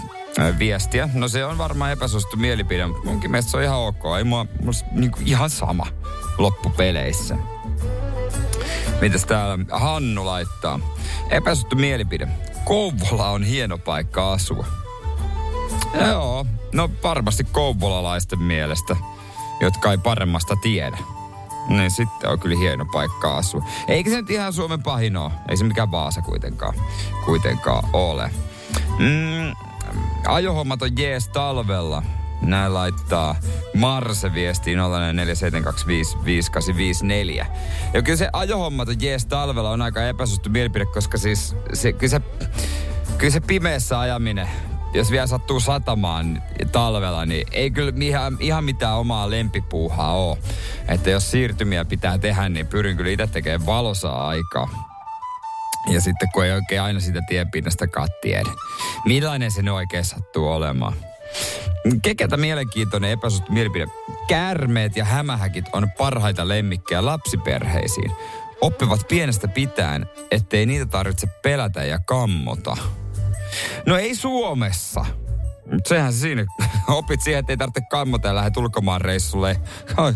viestiä. 0.58 1.08
No 1.14 1.28
se 1.28 1.44
on 1.44 1.58
varmaan 1.58 1.92
epäsuosittu 1.92 2.36
mielipide, 2.36 2.86
mutta 2.86 3.04
munkin 3.04 3.30
mielestä 3.30 3.50
se 3.50 3.56
on 3.56 3.62
ihan 3.62 3.78
ok. 3.78 4.00
Ei 4.18 4.24
mua, 4.24 4.46
mua 4.62 4.72
niin 4.92 5.12
ihan 5.24 5.50
sama 5.50 5.86
loppupeleissä. 6.38 7.36
Mitäs 9.00 9.24
täällä 9.24 9.64
Hannu 9.70 10.26
laittaa? 10.26 10.80
Epäsuosittu 11.30 11.76
mielipide. 11.76 12.28
Kouvola 12.64 13.30
on 13.30 13.42
hieno 13.42 13.78
paikka 13.78 14.32
asua. 14.32 14.66
Joo, 16.08 16.46
no 16.72 16.90
varmasti 17.02 17.44
kouvolalaisten 17.44 18.42
mielestä, 18.42 18.96
jotka 19.60 19.90
ei 19.90 19.98
paremmasta 19.98 20.56
tiedä. 20.56 20.98
niin 21.68 21.90
sitten 21.90 22.30
on 22.30 22.40
kyllä 22.40 22.58
hieno 22.58 22.84
paikka 22.92 23.36
asua. 23.36 23.64
Eikä 23.88 24.10
se 24.10 24.16
nyt 24.16 24.30
ihan 24.30 24.52
Suomen 24.52 24.82
pahin. 24.82 25.14
Ei 25.48 25.56
se 25.56 25.64
mikään 25.64 25.90
Vaasa 25.90 26.22
kuitenkaan, 26.22 26.74
kuitenkaan 27.24 27.88
ole. 27.92 28.30
Mm, 28.98 29.69
ajohommat 30.26 30.82
on 30.82 30.90
jees 30.98 31.28
talvella. 31.28 32.02
Näin 32.42 32.74
laittaa 32.74 33.36
Marse 33.74 34.34
viestiin 34.34 34.78
04725584. 34.78 37.46
Ja 37.94 38.02
kyllä 38.02 38.16
se 38.16 38.28
ajohommat 38.32 38.88
on 38.88 38.96
jees 39.00 39.26
talvella 39.26 39.70
on 39.70 39.82
aika 39.82 40.08
epäsuosittu 40.08 40.50
mielipide, 40.50 40.86
koska 40.86 41.18
siis 41.18 41.56
se, 41.72 41.92
kyllä, 41.92 42.10
se, 42.10 42.20
kyllä 43.18 43.32
se 43.32 43.40
pimeässä 43.40 44.00
ajaminen, 44.00 44.48
jos 44.94 45.10
vielä 45.10 45.26
sattuu 45.26 45.60
satamaan 45.60 46.42
talvella, 46.72 47.26
niin 47.26 47.46
ei 47.52 47.70
kyllä 47.70 47.92
ihan, 48.00 48.36
ihan 48.40 48.64
mitään 48.64 48.96
omaa 48.96 49.30
lempipuuhaa 49.30 50.12
ole. 50.12 50.38
Että 50.88 51.10
jos 51.10 51.30
siirtymiä 51.30 51.84
pitää 51.84 52.18
tehdä, 52.18 52.48
niin 52.48 52.66
pyrin 52.66 52.96
kyllä 52.96 53.10
itse 53.10 53.26
tekemään 53.26 53.66
valosaa 53.66 54.28
aikaa. 54.28 54.89
Ja 55.88 56.00
sitten 56.00 56.28
kun 56.32 56.44
ei 56.44 56.52
oikein 56.52 56.82
aina 56.82 57.00
sitä 57.00 57.20
tienpinnasta 57.28 57.86
tiedä, 58.20 58.50
millainen 59.04 59.50
se 59.50 59.70
oikein 59.70 60.04
sattuu 60.04 60.48
olemaan. 60.48 60.94
Kekätä 62.02 62.36
mielenkiintoinen 62.36 63.10
epäsuhtu 63.10 63.52
mielipide. 63.52 63.86
Käärmeet 64.28 64.96
ja 64.96 65.04
hämähäkit 65.04 65.64
on 65.72 65.90
parhaita 65.98 66.48
lemmikkejä 66.48 67.04
lapsiperheisiin. 67.04 68.12
Oppivat 68.60 69.08
pienestä 69.08 69.48
pitäen, 69.48 70.06
ettei 70.30 70.66
niitä 70.66 70.86
tarvitse 70.86 71.26
pelätä 71.42 71.84
ja 71.84 71.98
kammota. 71.98 72.76
No 73.86 73.96
ei 73.98 74.14
Suomessa. 74.14 75.06
Mut 75.72 75.86
sehän 75.86 76.12
se 76.12 76.18
siinä. 76.18 76.46
Opit 76.88 77.20
siihen, 77.22 77.40
että 77.40 77.52
ei 77.52 77.56
tarvitse 77.56 77.80
kammota 77.90 78.28
ja 78.28 78.34
lähdet 78.34 78.56
ulkomaan 78.56 79.00
reissulle. 79.00 79.60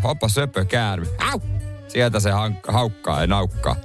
Opa 0.04 0.28
söpö 0.28 0.64
käärme. 0.64 1.06
Au! 1.32 1.40
Sieltä 1.94 2.20
se 2.20 2.30
haukkaa 2.68 3.20
ja 3.20 3.26
naukkaa. 3.26 3.76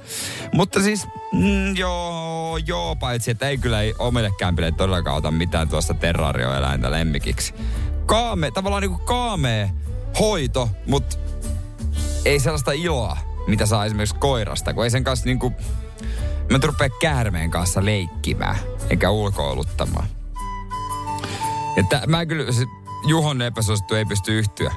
Mutta 0.52 0.82
siis, 0.82 1.06
mm, 1.32 1.76
joo, 1.76 2.58
joo, 2.66 2.96
paitsi 2.96 3.30
että 3.30 3.48
ei 3.48 3.58
kyllä 3.58 3.82
ei 3.82 3.94
omille 3.98 4.30
kämpille 4.38 4.72
todellakaan 4.72 5.16
ota 5.16 5.30
mitään 5.30 5.68
tuosta 5.68 5.94
terrarioeläintä 5.94 6.90
lemmikiksi. 6.90 7.54
Kaame, 8.06 8.50
tavallaan 8.50 8.82
niinku 8.82 8.98
kaamee 8.98 9.70
hoito, 10.18 10.68
mutta 10.86 11.16
ei 12.24 12.40
sellaista 12.40 12.72
iloa, 12.72 13.16
mitä 13.46 13.66
saa 13.66 13.84
esimerkiksi 13.84 14.16
koirasta, 14.18 14.74
kun 14.74 14.84
ei 14.84 14.90
sen 14.90 15.04
kanssa 15.04 15.26
niinku, 15.26 15.52
mä 16.50 16.58
rupea 16.62 16.88
käärmeen 17.00 17.50
kanssa 17.50 17.84
leikkimään, 17.84 18.56
eikä 18.90 19.10
ulkoiluttamaan. 19.10 20.06
Että 21.76 22.02
mä 22.06 22.26
kyllä, 22.26 22.44
Juhon 23.06 23.42
epäsuosittu 23.42 23.94
ei 23.94 24.04
pysty 24.04 24.38
yhtyä. 24.38 24.72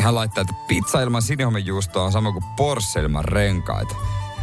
Hän 0.00 0.14
laittaa, 0.14 0.42
että 0.42 0.54
pizza 0.68 1.00
ilman 1.00 1.22
sinihomejuustoa 1.22 2.04
on 2.04 2.12
sama 2.12 2.32
kuin 2.32 2.44
Porsche 2.56 3.00
ilman 3.00 3.24
renkaita. 3.24 3.94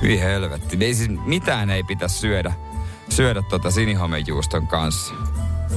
Hyi 0.02 0.20
helvetti. 0.20 0.78
Ei 0.82 0.96
siis 0.96 1.10
mitään 1.26 1.70
ei 1.70 1.84
pitäisi 1.84 2.16
syödä, 2.16 2.54
syödä 3.10 3.42
tuota 3.42 3.72
sinihomejuuston 3.72 4.68
kanssa. 4.68 5.14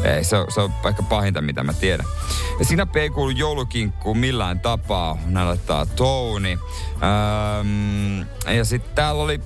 Ei, 0.05 0.25
se 0.25 0.37
on, 0.37 0.47
se 0.53 0.61
on 0.61 0.73
ehkä 0.89 1.03
pahinta, 1.03 1.43
mitä 1.43 1.63
mä 1.63 1.73
tiedän. 1.73 2.07
Sinappi 2.63 3.01
ei 3.01 3.11
kuulu 3.11 3.31
joulukinkkuun 3.31 4.19
millään 4.19 4.61
tapaa. 4.61 5.19
Laittaa 5.45 5.87
Touni. 5.87 6.59
Öö, 8.47 8.55
ja 8.55 8.65
sitten 8.65 8.95
täällä 8.95 9.23
oli 9.23 9.41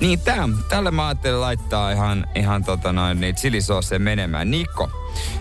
niin, 0.00 0.20
tää, 0.20 0.48
tälle 0.68 0.90
mä 0.90 1.06
ajattelin 1.06 1.40
laittaa 1.40 1.90
ihan, 1.90 2.26
ihan 2.34 2.64
tota 2.64 2.92
noin, 2.92 3.20
niin 3.20 3.34
chilisooseja 3.34 3.98
menemään. 3.98 4.50
Niko. 4.50 4.90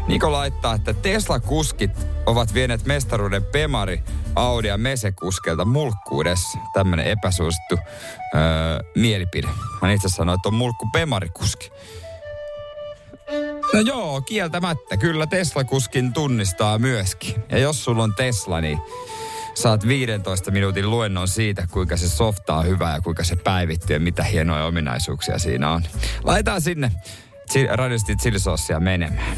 Niko 0.07 0.31
laittaa, 0.31 0.73
että 0.75 0.93
Tesla-kuskit 0.93 1.91
ovat 2.25 2.53
vieneet 2.53 2.85
mestaruuden 2.85 3.43
Pemari, 3.43 4.03
Audi 4.35 4.67
ja 4.67 4.77
Mese-kuskelta 4.77 5.65
mulkkuudessa. 5.65 6.59
Tämmönen 6.73 7.05
epäsuosittu 7.05 7.77
öö, 8.35 8.41
mielipide. 8.95 9.47
Hän 9.81 9.91
itse 9.91 10.09
sanoi, 10.09 10.35
että 10.35 10.49
on 10.49 10.55
mulkku 10.55 10.89
Pemari-kuski. 10.93 11.71
No 13.73 13.79
joo, 13.79 14.21
kieltämättä. 14.21 14.97
Kyllä 14.97 15.27
Tesla-kuskin 15.27 16.13
tunnistaa 16.13 16.79
myöskin. 16.79 17.35
Ja 17.49 17.57
jos 17.57 17.83
sulla 17.83 18.03
on 18.03 18.13
Tesla, 18.17 18.61
niin 18.61 18.79
saat 19.55 19.87
15 19.87 20.51
minuutin 20.51 20.89
luennon 20.89 21.27
siitä, 21.27 21.67
kuinka 21.71 21.97
se 21.97 22.09
softaa 22.09 22.61
hyvää 22.61 22.93
ja 22.95 23.01
kuinka 23.01 23.23
se 23.23 23.35
päivittyy 23.35 23.95
ja 23.95 23.99
mitä 23.99 24.23
hienoja 24.23 24.65
ominaisuuksia 24.65 25.39
siinä 25.39 25.71
on. 25.71 25.83
Laitetaan 26.23 26.61
sinne 26.61 26.91
radiosti 27.75 28.15
chilisossia 28.15 28.79
menemään. 28.79 29.37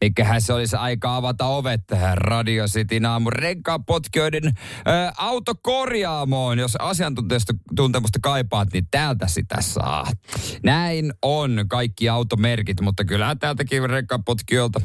Eiköhän 0.00 0.42
se 0.42 0.52
olisi 0.52 0.76
aika 0.76 1.16
avata 1.16 1.46
ovet 1.46 1.80
tähän 1.86 2.18
Radio 2.18 2.66
Cityn 2.66 3.06
aamun 3.06 3.32
renkaapotkijoiden 3.32 4.52
ää, 4.84 5.12
autokorjaamoon. 5.16 6.58
Jos 6.58 6.76
asiantuntemusta 6.76 8.18
kaipaat, 8.22 8.68
niin 8.72 8.86
täältä 8.90 9.28
sitä 9.28 9.56
saa. 9.60 10.06
Näin 10.62 11.12
on 11.22 11.64
kaikki 11.68 12.08
automerkit, 12.08 12.80
mutta 12.80 13.04
kyllä 13.04 13.36
täältäkin 13.40 13.90
renkaapotkijoilta 13.90 14.80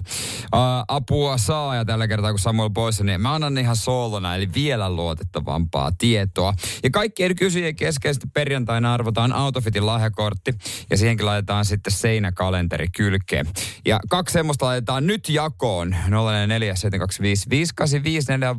ää, 0.54 0.84
apua 0.88 1.38
saa. 1.38 1.76
Ja 1.76 1.86
tällä 1.86 2.08
kertaa 2.08 2.32
kun 2.32 2.40
Samuel 2.40 2.70
poissa, 2.70 3.04
niin 3.04 3.22
mä 3.22 3.34
annan 3.34 3.58
ihan 3.58 3.76
soolona, 3.76 4.36
eli 4.36 4.50
vielä 4.54 4.90
luotettavampaa 4.90 5.92
tietoa. 5.98 6.54
Ja 6.84 6.90
kaikkien 6.90 7.36
kysyjien 7.36 7.76
keskeisesti 7.76 8.28
perjantaina 8.34 8.94
arvotaan 8.94 9.34
Autofitin 9.34 9.86
lahjakortti 9.86 10.54
ja 10.90 10.98
siihenkin 10.98 11.26
laitetaan 11.26 11.66
sitten 11.66 11.94
seinäkalenteri 11.94 12.88
kylkeen. 12.96 13.48
Ja 13.86 14.00
kaksi 14.10 14.34
semmoista 14.34 14.66
laitetaan 14.66 14.99
nyt 15.02 15.30
jakoon 15.30 15.96
0472558554 15.96 15.96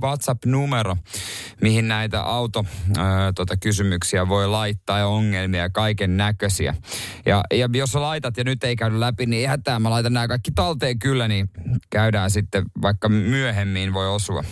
WhatsApp-numero, 0.01 0.97
mihin 1.61 1.89
näitä 1.89 2.21
auto 2.23 2.65
ää, 2.99 3.33
tota, 3.33 3.57
kysymyksiä 3.57 4.29
voi 4.29 4.49
laittaa 4.49 4.99
ja 4.99 5.07
ongelmia 5.07 5.61
ja 5.61 5.71
kaiken 5.71 6.17
näköisiä. 6.17 6.75
Ja, 7.27 7.43
ja 7.55 7.69
jos 7.73 7.95
laitat 7.95 8.37
ja 8.37 8.45
nyt 8.45 8.65
ei 8.65 8.77
käydy 8.77 9.01
läpi, 9.01 9.27
niin 9.27 9.49
hätää 9.49 9.79
mä 9.79 9.91
laitan 9.91 10.13
nämä 10.13 10.29
kaikki 10.29 10.51
talteen 10.55 10.99
kyllä, 10.99 11.29
niin 11.29 11.51
käydään 11.91 12.31
sitten 12.31 12.65
vaikka 12.83 13.09
myöhemmin 13.09 13.95
voi 13.95 14.09
osua. 14.09 14.45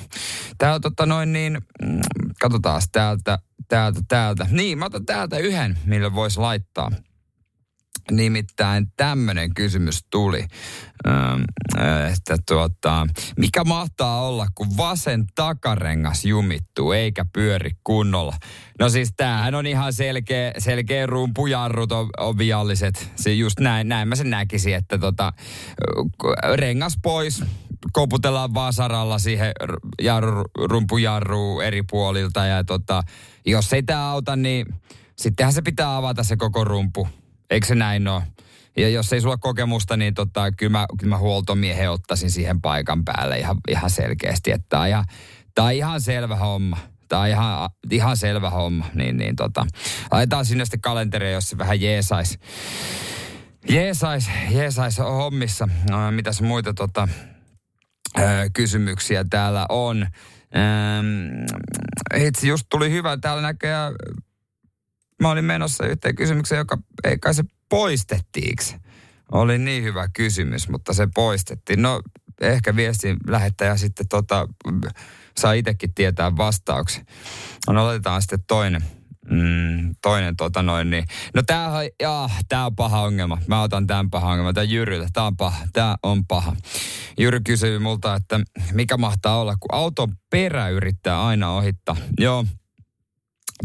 Täällä 0.58 0.80
tota 0.80 1.06
noin 1.06 1.32
niin, 1.32 1.58
mm, 1.82 2.00
katsotaan 2.40 2.82
täältä, 2.92 3.38
täältä, 3.68 4.00
täältä. 4.08 4.46
Niin, 4.50 4.78
mä 4.78 4.84
otan 4.84 5.06
täältä 5.06 5.38
yhden, 5.38 5.78
millä 5.84 6.14
voisi 6.14 6.40
laittaa. 6.40 6.90
Nimittäin 8.10 8.92
tämmöinen 8.96 9.54
kysymys 9.54 10.04
tuli, 10.10 10.44
että 12.12 12.36
tuota, 12.48 13.06
mikä 13.36 13.64
mahtaa 13.64 14.22
olla, 14.22 14.46
kun 14.54 14.76
vasen 14.76 15.24
takarengas 15.34 16.24
jumittuu 16.24 16.92
eikä 16.92 17.24
pyöri 17.32 17.70
kunnolla? 17.84 18.36
No 18.78 18.88
siis 18.88 19.12
tämähän 19.16 19.54
on 19.54 19.66
ihan 19.66 19.92
selkeä, 19.92 20.52
selkeä 20.58 21.06
rumpujarrut 21.06 21.92
on, 21.92 22.10
on 22.18 22.38
vialliset. 22.38 23.12
Se 23.16 23.32
just 23.32 23.60
näin, 23.60 23.88
näin 23.88 24.08
mä 24.08 24.16
sen 24.16 24.30
näkisin, 24.30 24.74
että 24.74 24.98
tota, 24.98 25.32
rengas 26.54 26.98
pois, 27.02 27.44
koputellaan 27.92 28.54
vasaralla 28.54 29.18
siihen 29.18 29.52
jarru, 30.02 30.44
rumpujarruun 30.64 31.64
eri 31.64 31.82
puolilta 31.90 32.46
ja 32.46 32.64
tota, 32.64 33.02
jos 33.46 33.72
ei 33.72 33.82
tämä 33.82 34.10
auta, 34.10 34.36
niin 34.36 34.66
sittenhän 35.16 35.52
se 35.52 35.62
pitää 35.62 35.96
avata 35.96 36.22
se 36.22 36.36
koko 36.36 36.64
rumpu 36.64 37.08
Eikö 37.50 37.66
se 37.66 37.74
näin 37.74 38.08
ole? 38.08 38.22
Ja 38.76 38.88
jos 38.88 39.12
ei 39.12 39.20
sulla 39.20 39.36
kokemusta, 39.36 39.96
niin 39.96 40.14
tota, 40.14 40.52
kyllä, 40.52 40.70
mä, 40.70 40.86
kyllä 40.98 41.10
mä 41.10 41.18
huoltomiehen 41.18 41.90
ottaisin 41.90 42.30
siihen 42.30 42.60
paikan 42.60 43.04
päälle 43.04 43.38
ihan, 43.38 43.56
ihan 43.68 43.90
selkeästi. 43.90 44.50
Että 44.52 44.66
tämä 44.68 44.82
on 44.82 44.88
ihan, 44.88 45.04
on 45.58 45.72
ihan 45.72 46.00
selvä 46.00 46.36
homma. 46.36 46.78
Tämä 47.08 47.22
on 47.22 47.28
ihan, 47.28 47.70
ihan 47.90 48.16
selvä 48.16 48.50
homma. 48.50 48.86
Niin, 48.94 49.16
niin 49.16 49.36
tota, 49.36 49.66
laitetaan 50.10 50.44
sinne 50.44 50.64
sitten 50.64 50.80
kalenteria, 50.80 51.30
jos 51.30 51.50
se 51.50 51.58
vähän 51.58 51.80
jeesais. 51.80 52.38
Jeesais, 53.68 54.30
jeesais 54.50 54.98
hommissa. 54.98 55.68
No, 55.90 56.10
mitäs 56.10 56.40
muita 56.40 56.74
tota, 56.74 57.08
ö, 58.18 58.22
kysymyksiä 58.52 59.24
täällä 59.30 59.66
on? 59.68 60.06
itse 62.16 62.46
just 62.46 62.66
tuli 62.70 62.90
hyvä. 62.90 63.16
Täällä 63.16 63.42
näkee 63.42 63.74
mä 65.22 65.30
olin 65.30 65.44
menossa 65.44 65.86
yhteen 65.86 66.16
kysymykseen, 66.16 66.58
joka 66.58 66.78
ei 67.04 67.18
kai 67.18 67.34
se 67.34 67.44
poistettiinko? 67.68 68.62
Oli 69.32 69.58
niin 69.58 69.82
hyvä 69.82 70.08
kysymys, 70.12 70.68
mutta 70.68 70.92
se 70.92 71.08
poistettiin. 71.14 71.82
No 71.82 72.02
ehkä 72.40 72.76
viestin 72.76 73.16
lähettäjä 73.26 73.76
sitten 73.76 74.08
tota, 74.08 74.48
saa 75.38 75.52
itsekin 75.52 75.94
tietää 75.94 76.36
vastauksen. 76.36 77.06
No 77.70 77.86
otetaan 77.86 78.22
sitten 78.22 78.44
toinen. 78.46 78.82
Mm, 79.30 79.94
toinen 80.02 80.36
tota 80.36 80.62
noin 80.62 80.90
niin. 80.90 81.04
No 81.34 81.42
tää, 81.46 81.70
jaa, 82.02 82.30
tää 82.48 82.66
on 82.66 82.76
paha 82.76 83.00
ongelma. 83.00 83.38
Mä 83.46 83.62
otan 83.62 83.86
tämän 83.86 84.10
paha 84.10 84.30
ongelma. 84.30 84.52
Tää 84.52 84.64
Jyryltä. 84.64 85.08
Tää 85.12 85.24
on 85.24 85.36
paha. 85.36 85.66
Tää 85.72 85.96
on 86.02 86.26
paha. 86.26 86.56
Jyry 87.18 87.40
kysyy 87.40 87.78
multa, 87.78 88.14
että 88.14 88.40
mikä 88.72 88.96
mahtaa 88.96 89.40
olla, 89.40 89.56
kun 89.60 89.74
auton 89.74 90.12
perä 90.30 90.68
yrittää 90.68 91.26
aina 91.26 91.50
ohittaa. 91.50 91.96
Joo, 92.20 92.44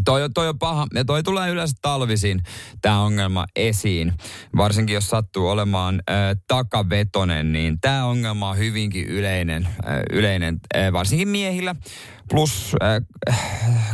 Toi, 0.04 0.30
toi 0.34 0.48
on 0.48 0.58
paha 0.58 0.86
ja 0.94 1.04
toi 1.04 1.22
tulee 1.22 1.50
yleensä 1.50 1.76
talvisin 1.82 2.42
tämä 2.82 3.00
ongelma 3.00 3.46
esiin. 3.56 4.12
Varsinkin 4.56 4.94
jos 4.94 5.10
sattuu 5.10 5.48
olemaan 5.48 6.02
äh, 6.10 6.16
takavetonen, 6.48 7.52
niin 7.52 7.80
tämä 7.80 8.04
ongelma 8.04 8.48
on 8.48 8.58
hyvinkin 8.58 9.06
yleinen, 9.06 9.66
äh, 9.66 10.00
yleinen 10.12 10.60
äh, 10.76 10.92
varsinkin 10.92 11.28
miehillä 11.28 11.74
plus 12.28 12.76
äh, 12.82 13.36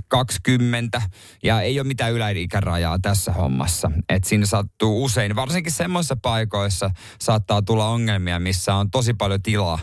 20 0.09 1.03
ja 1.43 1.61
ei 1.61 1.81
ole 1.81 1.89
mitään 1.89 2.13
yläikärajaa 2.13 2.99
tässä 2.99 3.33
hommassa. 3.33 3.91
Et 4.09 4.25
siinä 4.25 4.47
sattuu 4.47 5.05
usein, 5.05 5.37
varsinkin 5.37 5.73
semmoisissa 5.73 6.17
paikoissa 6.17 6.91
saattaa 7.21 7.63
tulla 7.63 7.89
ongelmia, 7.89 8.41
missä 8.41 8.75
on 8.75 8.91
tosi 8.91 9.15
paljon 9.15 9.43
tilaa 9.43 9.79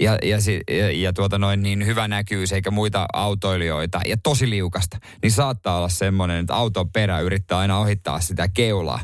ja, 0.00 0.18
ja, 0.22 0.38
ja, 0.70 0.90
ja 0.90 1.12
tuota 1.12 1.38
noin 1.38 1.62
niin 1.62 1.86
hyvä 1.86 2.08
näkyvyys 2.08 2.52
eikä 2.52 2.70
muita 2.70 3.06
autoilijoita. 3.12 4.00
Ja 4.06 4.16
tosi 4.22 4.50
liukasta, 4.50 4.98
niin 5.22 5.32
saattaa 5.32 5.78
olla 5.78 5.88
semmoinen, 5.88 6.40
että 6.40 6.54
auton 6.54 6.90
perä 6.90 7.20
yrittää 7.20 7.58
aina 7.58 7.78
ohittaa 7.78 8.20
sitä 8.20 8.48
keulaa. 8.48 9.00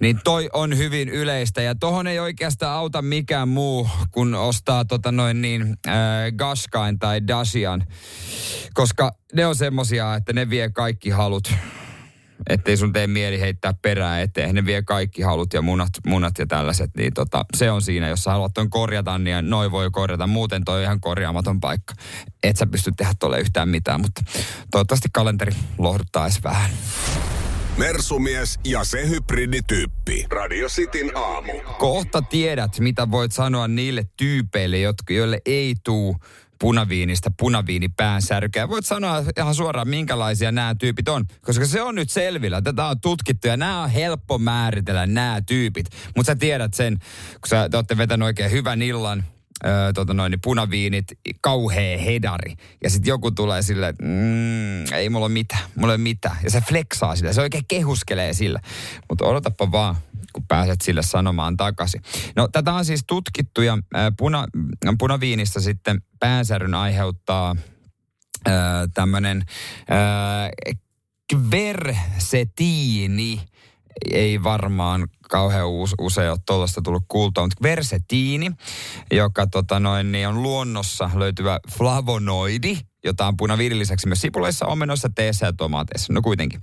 Niin 0.00 0.20
toi 0.24 0.50
on 0.52 0.76
hyvin 0.76 1.08
yleistä. 1.08 1.62
Ja 1.62 1.74
tohon 1.74 2.06
ei 2.06 2.18
oikeastaan 2.18 2.76
auta 2.76 3.02
mikään 3.02 3.48
muu, 3.48 3.88
kun 4.10 4.34
ostaa 4.34 4.84
tota 4.84 5.12
noin 5.12 5.42
niin 5.42 5.62
äh, 5.62 5.94
Gaskain 6.36 6.98
tai 6.98 7.26
Dashian, 7.28 7.86
koska 8.74 9.12
ne 9.32 9.46
on 9.46 9.56
semmosia, 9.56 10.14
että 10.14 10.32
ne 10.32 10.50
vie 10.50 10.70
kaikki 10.70 11.10
halut 11.10 11.54
ettei 12.48 12.76
sun 12.76 12.92
tee 12.92 13.06
mieli 13.06 13.40
heittää 13.40 13.74
perää 13.82 14.20
eteen. 14.20 14.54
Ne 14.54 14.66
vie 14.66 14.82
kaikki 14.82 15.22
halut 15.22 15.52
ja 15.52 15.62
munat, 15.62 15.90
munat 16.06 16.38
ja 16.38 16.46
tällaiset, 16.46 16.90
niin 16.96 17.14
tota, 17.14 17.44
se 17.56 17.70
on 17.70 17.82
siinä. 17.82 18.08
Jos 18.08 18.24
sä 18.24 18.30
haluat 18.30 18.54
ton 18.54 18.70
korjata, 18.70 19.18
niin 19.18 19.50
noin 19.50 19.70
voi 19.70 19.90
korjata. 19.90 20.26
Muuten 20.26 20.64
toi 20.64 20.76
on 20.76 20.82
ihan 20.82 21.00
korjaamaton 21.00 21.60
paikka. 21.60 21.94
Et 22.42 22.56
sä 22.56 22.66
pysty 22.66 22.92
tehdä 22.96 23.12
tolle 23.18 23.40
yhtään 23.40 23.68
mitään, 23.68 24.00
mutta 24.00 24.22
toivottavasti 24.70 25.08
kalenteri 25.12 25.52
lohduttaa 25.78 26.26
edes 26.26 26.44
vähän. 26.44 26.70
Mersumies 27.76 28.58
ja 28.64 28.84
se 28.84 29.08
hybridityyppi. 29.08 30.26
Radio 30.30 30.68
Cityn 30.68 31.16
aamu. 31.16 31.52
Kohta 31.78 32.22
tiedät, 32.22 32.80
mitä 32.80 33.10
voit 33.10 33.32
sanoa 33.32 33.68
niille 33.68 34.04
tyypeille, 34.16 34.78
jotka, 34.78 35.14
joille 35.14 35.40
ei 35.46 35.74
tuu 35.84 36.16
punaviinistä 36.58 37.30
punaviinipäänsärkyä. 37.38 38.68
Voit 38.68 38.86
sanoa 38.86 39.24
ihan 39.38 39.54
suoraan, 39.54 39.88
minkälaisia 39.88 40.52
nämä 40.52 40.74
tyypit 40.74 41.08
on, 41.08 41.24
koska 41.40 41.66
se 41.66 41.82
on 41.82 41.94
nyt 41.94 42.10
selvillä. 42.10 42.62
Tätä 42.62 42.86
on 42.86 43.00
tutkittu 43.00 43.48
ja 43.48 43.56
nämä 43.56 43.82
on 43.82 43.90
helppo 43.90 44.38
määritellä 44.38 45.06
nämä 45.06 45.40
tyypit. 45.46 45.86
Mutta 46.16 46.32
sä 46.32 46.36
tiedät 46.36 46.74
sen, 46.74 46.98
kun 47.40 47.48
sä 47.48 47.68
te 47.68 47.76
olette 47.76 47.96
vetänyt 47.96 48.26
oikein 48.26 48.50
hyvän 48.50 48.82
illan, 48.82 49.24
Tota 49.94 50.14
noin, 50.14 50.30
niin 50.30 50.40
punaviinit, 50.40 51.04
kauhea 51.40 51.98
hedari. 51.98 52.54
Ja 52.84 52.90
sitten 52.90 53.08
joku 53.08 53.30
tulee 53.30 53.62
sille, 53.62 53.88
että 53.88 54.04
mm, 54.04 54.92
ei 54.92 55.08
mulla 55.08 55.26
ole 55.26 55.32
mitään, 55.32 55.62
mulla 55.74 55.92
ei 55.92 55.96
ole 55.96 56.02
mitään. 56.02 56.36
Ja 56.42 56.50
se 56.50 56.60
flexaa 56.60 57.16
sillä, 57.16 57.32
se 57.32 57.40
oikein 57.40 57.64
kehuskelee 57.68 58.32
sillä. 58.32 58.60
Mutta 59.08 59.24
odotapa 59.24 59.72
vaan, 59.72 59.96
kun 60.32 60.44
pääset 60.48 60.80
sille 60.80 61.02
sanomaan 61.02 61.56
takaisin. 61.56 62.02
No 62.36 62.48
tätä 62.48 62.72
on 62.72 62.84
siis 62.84 63.04
tutkittu 63.06 63.62
ja 63.62 63.78
puna, 64.16 64.46
punaviinistä 64.98 65.60
sitten 65.60 66.02
päänsäryn 66.20 66.74
aiheuttaa 66.74 67.56
tämmöinen 68.94 69.44
kversetiini. 71.34 73.40
Ei 74.10 74.42
varmaan 74.42 75.08
kauhean 75.34 75.68
us- 75.68 75.94
usein 76.00 76.30
ole 76.30 76.38
tuollaista 76.46 76.82
tullut 76.82 77.04
kuultua, 77.08 77.42
mutta 77.42 77.56
kversetiini, 77.60 78.50
joka 79.12 79.46
tota 79.46 79.80
noin, 79.80 80.12
niin 80.12 80.28
on 80.28 80.42
luonnossa 80.42 81.10
löytyvä 81.14 81.60
flavonoidi, 81.78 82.76
jota 83.04 83.26
on 83.26 83.36
punaviinin 83.36 83.78
lisäksi 83.78 84.08
myös 84.08 84.20
sipuleissa, 84.20 84.66
omenoissa, 84.66 85.08
teessä 85.14 85.46
ja 85.46 85.52
tomaateissa. 85.52 86.12
No 86.12 86.22
kuitenkin. 86.22 86.60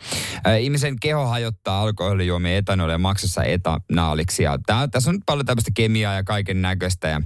Ihmisen 0.60 1.00
keho 1.02 1.26
hajottaa 1.26 1.82
alkoholijuomien 1.82 2.58
etanolia 2.58 2.98
maksassa 2.98 3.44
etanaaliksi. 3.44 4.44
Ja 4.44 4.58
tää, 4.66 4.88
tässä 4.88 5.10
on 5.10 5.16
nyt 5.16 5.24
paljon 5.26 5.46
tämmöistä 5.46 5.72
kemiaa 5.74 6.14
ja 6.14 6.24
kaiken 6.24 6.62
näköistä 6.62 7.08
ja, 7.08 7.22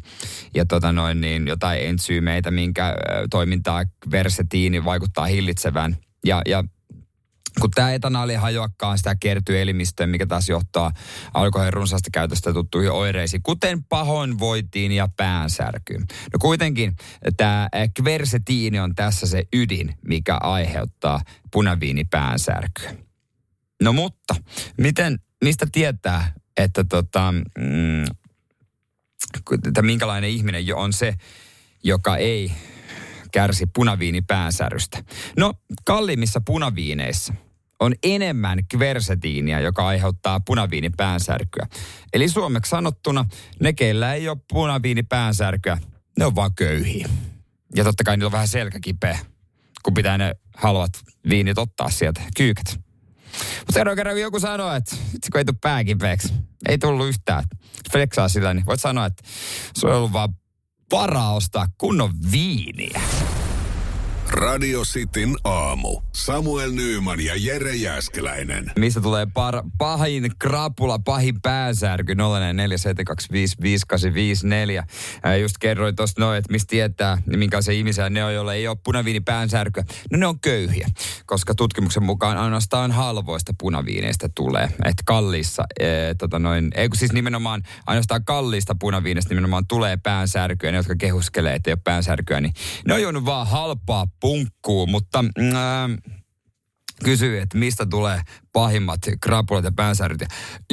ja 0.55 0.65
tota 0.65 0.91
noin, 0.91 1.21
niin 1.21 1.47
jotain 1.47 1.81
entsyymeitä, 1.81 2.51
minkä 2.51 2.95
toimintaa 3.29 3.83
versetiini 4.11 4.85
vaikuttaa 4.85 5.25
hillitsevään. 5.25 5.97
Ja, 6.25 6.41
ja 6.45 6.63
kun 7.61 7.71
tämä 7.71 7.93
etanoli 7.93 8.35
hajoakkaan, 8.35 8.97
sitä 8.97 9.15
kertyy 9.19 9.61
elimistöön, 9.61 10.09
mikä 10.09 10.25
taas 10.25 10.49
johtaa 10.49 10.91
alkoholin 11.33 11.73
runsaasta 11.73 12.09
käytöstä 12.13 12.53
tuttuihin 12.53 12.91
oireisiin, 12.91 13.43
kuten 13.43 13.83
pahoinvointiin 13.83 14.91
ja 14.91 15.09
päänsärkyyn. 15.17 16.01
No 16.33 16.39
kuitenkin 16.39 16.95
tämä 17.37 17.69
kversetiini 17.93 18.79
on 18.79 18.95
tässä 18.95 19.27
se 19.27 19.43
ydin, 19.53 19.95
mikä 20.07 20.37
aiheuttaa 20.37 21.21
punaviinipäänsärkyä. 21.51 22.95
No 23.83 23.93
mutta, 23.93 24.35
miten, 24.77 25.19
mistä 25.43 25.67
tietää, 25.71 26.33
että 26.57 26.83
tota, 26.83 27.33
mm, 27.57 28.05
että 29.67 29.81
minkälainen 29.81 30.29
ihminen 30.29 30.75
on 30.75 30.93
se, 30.93 31.13
joka 31.83 32.17
ei 32.17 32.51
kärsi 33.31 33.65
punaviinipäänsärrystä. 33.65 35.03
No, 35.37 35.53
kalliimmissa 35.85 36.41
punaviineissa 36.45 37.33
on 37.79 37.93
enemmän 38.03 38.59
kversetiinia, 38.71 39.59
joka 39.59 39.87
aiheuttaa 39.87 40.39
punaviinipäänsärkyä. 40.39 41.67
Eli 42.13 42.29
suomeksi 42.29 42.69
sanottuna, 42.69 43.25
ne 43.59 43.73
keillä 43.73 44.13
ei 44.13 44.29
ole 44.29 44.37
punaviinipäänsärkyä, 44.49 45.77
ne 46.19 46.25
on 46.25 46.35
vaan 46.35 46.55
köyhiä. 46.55 47.09
Ja 47.75 47.83
totta 47.83 48.03
kai 48.03 48.17
niillä 48.17 48.27
on 48.27 48.31
vähän 48.31 48.47
selkäkipeä, 48.47 49.19
kun 49.83 49.93
pitää 49.93 50.17
ne 50.17 50.35
halvat 50.57 50.91
viinit 51.29 51.57
ottaa 51.57 51.89
sieltä, 51.89 52.21
kyykät. 52.37 52.79
Mutta 53.59 53.95
kerran, 53.95 54.15
kun 54.15 54.21
joku 54.21 54.39
sanoo, 54.39 54.73
että 54.73 54.95
itse 55.15 55.31
kun 55.31 55.39
ei 55.39 55.45
tule 55.45 55.57
pääkipeäksi, 55.61 56.33
ei 56.69 56.77
tullut 56.77 57.07
yhtään, 57.07 57.43
flexaa 57.91 58.29
sillä, 58.29 58.53
niin 58.53 58.65
voit 58.65 58.81
sanoa, 58.81 59.05
että 59.05 59.23
se 59.73 59.87
on 59.87 59.95
ollut 59.95 60.13
vaan 60.13 60.29
varaa 60.91 61.33
ostaa 61.33 61.67
kunnon 61.77 62.11
viiniä. 62.31 63.01
Radio 64.31 64.81
Cityn 64.81 65.35
aamu. 65.43 66.01
Samuel 66.15 66.71
Nyyman 66.71 67.19
ja 67.19 67.33
Jere 67.35 67.75
Jäskeläinen. 67.75 68.71
Mistä 68.79 69.01
tulee 69.01 69.27
par, 69.33 69.61
pahin 69.77 70.31
krapula, 70.39 70.99
pahin 70.99 71.41
päänsärky 71.41 72.13
0472558854. 72.13 72.17
Ää, 75.23 75.35
Just 75.35 75.55
kerroin 75.59 75.95
tuosta 75.95 76.21
noin, 76.21 76.37
että 76.37 76.51
mistä 76.51 76.69
tietää, 76.69 77.17
niin 77.25 77.39
minkälaisia 77.39 77.73
ihmisiä 77.73 78.09
ne 78.09 78.25
on, 78.25 78.33
joilla 78.33 78.53
ei 78.53 78.67
ole 78.67 78.77
punaviini 78.83 79.19
päänsärkyä. 79.19 79.83
No 80.11 80.17
ne 80.17 80.25
on 80.27 80.39
köyhiä, 80.39 80.87
koska 81.25 81.55
tutkimuksen 81.55 82.03
mukaan 82.03 82.37
ainoastaan 82.37 82.91
halvoista 82.91 83.53
punaviineistä 83.59 84.29
tulee. 84.35 84.63
Että 84.63 85.03
kalliissa, 85.05 85.63
ee, 85.79 86.15
tota 86.15 86.39
noin, 86.39 86.71
ei 86.75 86.89
siis 86.93 87.13
nimenomaan 87.13 87.63
ainoastaan 87.85 88.25
kalliista 88.25 88.75
punaviineistä 88.79 89.29
nimenomaan 89.29 89.67
tulee 89.67 89.97
päänsärkyä. 89.97 90.71
Ne, 90.71 90.77
jotka 90.77 90.95
kehuskelee, 90.95 91.55
että 91.55 91.69
ei 91.69 91.73
ole 91.73 91.81
päänsärkyä, 91.83 92.41
niin 92.41 92.53
ne 92.87 92.93
on 92.93 93.01
juonut 93.01 93.25
vaan 93.25 93.47
halpaa 93.47 94.07
punkkuun, 94.25 94.89
mutta... 94.89 95.21
Mm, 95.21 95.55
ää, 95.55 95.89
kysyy, 97.03 97.39
että 97.39 97.57
mistä 97.57 97.85
tulee 97.85 98.21
pahimmat 98.53 98.99
krapulat 99.21 99.63
ja 99.63 99.71
päänsärkyt. 99.75 100.21
Ja, 100.21 100.27